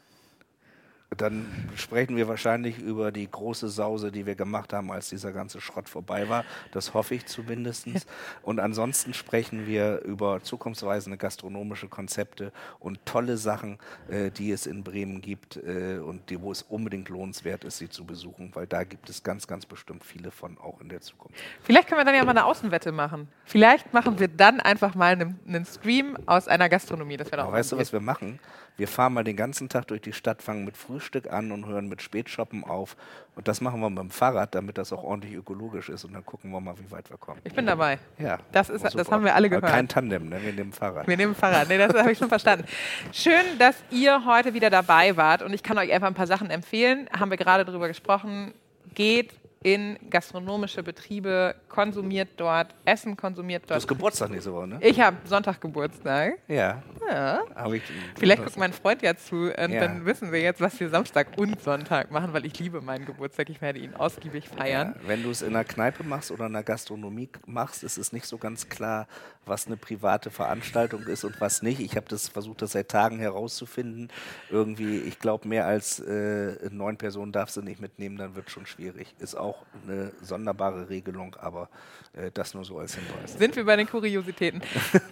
[1.17, 5.61] Dann sprechen wir wahrscheinlich über die große Sause, die wir gemacht haben, als dieser ganze
[5.61, 6.45] Schrott vorbei war.
[6.73, 7.87] Das hoffe ich zumindest.
[8.43, 14.85] Und ansonsten sprechen wir über zukunftsweisende gastronomische Konzepte und tolle Sachen, äh, die es in
[14.85, 18.85] Bremen gibt äh, und die, wo es unbedingt lohnenswert ist, sie zu besuchen, weil da
[18.85, 21.39] gibt es ganz, ganz bestimmt viele von auch in der Zukunft.
[21.63, 23.29] Vielleicht können wir dann ja mal eine Außenwette machen.
[23.45, 27.17] Vielleicht machen wir dann einfach mal einen, einen Stream aus einer Gastronomie.
[27.17, 28.39] Das wäre doch Weißt du, was wir machen?
[28.77, 31.89] Wir fahren mal den ganzen Tag durch die Stadt, fangen mit Frühstück an und hören
[31.89, 32.97] mit Spätshoppen auf.
[33.37, 36.05] Und das machen wir mit dem Fahrrad, damit das auch ordentlich ökologisch ist.
[36.05, 37.41] Und dann gucken wir mal, wie weit wir kommen.
[37.45, 37.99] Ich bin dabei.
[38.19, 38.39] Ja.
[38.53, 39.65] Das, ist, das haben wir alle gehört.
[39.65, 40.43] Aber kein Tandem, ne?
[40.43, 41.07] wir nehmen Fahrrad.
[41.07, 41.69] Wir nehmen Fahrrad.
[41.69, 42.65] Nee, das habe ich schon verstanden.
[43.13, 45.43] Schön, dass ihr heute wieder dabei wart.
[45.43, 47.09] Und ich kann euch einfach ein paar Sachen empfehlen.
[47.19, 48.55] Haben wir gerade darüber gesprochen.
[48.95, 53.71] Geht in gastronomische Betriebe, konsumiert dort, Essen konsumiert dort.
[53.73, 54.79] Du hast Geburtstag nächste Woche, ne?
[54.81, 56.39] Ich habe Sonntag Geburtstag.
[56.49, 56.83] Ja.
[57.07, 57.43] ja.
[57.71, 57.83] Ich,
[58.17, 59.81] Vielleicht guckt mein Freund ja zu und ja.
[59.81, 63.51] dann wissen wir jetzt, was wir Samstag und Sonntag machen, weil ich liebe meinen Geburtstag.
[63.51, 64.95] Ich werde ihn ausgiebig feiern.
[64.97, 65.09] Ja.
[65.09, 68.25] Wenn du es in einer Kneipe machst oder in einer Gastronomie machst, ist es nicht
[68.25, 69.09] so ganz klar,
[69.45, 71.81] was eine private Veranstaltung ist und was nicht.
[71.81, 74.09] Ich habe das versucht, das seit Tagen herauszufinden.
[74.49, 78.53] Irgendwie, ich glaube, mehr als äh, neun Personen darfst du nicht mitnehmen, dann wird es
[78.53, 79.15] schon schwierig.
[79.19, 81.69] Ist auch auch eine sonderbare Regelung, aber
[82.13, 83.35] äh, das nur so als Hinweis.
[83.35, 84.63] Sind wir bei den Kuriositäten?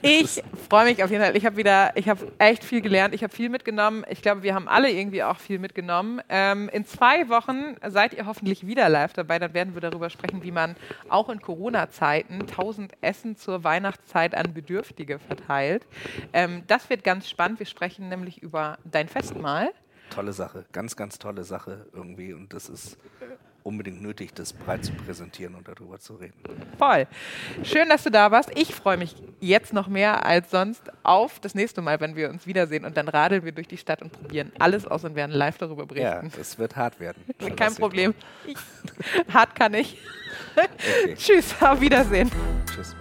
[0.02, 1.36] Ich freue mich auf jeden Fall.
[1.36, 4.04] Ich habe wieder, ich habe echt viel gelernt, ich habe viel mitgenommen.
[4.08, 6.20] Ich glaube, wir haben alle irgendwie auch viel mitgenommen.
[6.28, 9.38] Ähm, in zwei Wochen seid ihr hoffentlich wieder live dabei.
[9.38, 10.76] Dann werden wir darüber sprechen, wie man
[11.08, 15.86] auch in Corona-Zeiten 1000 Essen zur Weihnachtszeit an Bedürftige verteilt.
[16.32, 17.58] Ähm, das wird ganz spannend.
[17.58, 19.70] Wir sprechen nämlich über dein Festmahl.
[20.10, 22.32] Tolle Sache, ganz, ganz tolle Sache irgendwie.
[22.32, 22.98] Und das ist
[23.68, 26.34] unbedingt nötig, das breit zu präsentieren und darüber zu reden.
[26.78, 27.06] Voll.
[27.62, 28.50] Schön, dass du da warst.
[28.56, 32.46] Ich freue mich jetzt noch mehr als sonst auf das nächste Mal, wenn wir uns
[32.46, 35.58] wiedersehen und dann radeln wir durch die Stadt und probieren alles aus und werden live
[35.58, 36.30] darüber berichten.
[36.32, 37.22] Ja, es wird hart werden.
[37.56, 38.14] Kein Problem.
[39.32, 39.98] hart kann ich.
[40.58, 41.14] Okay.
[41.14, 42.30] Tschüss, auf Wiedersehen.
[42.66, 42.96] Tschüss.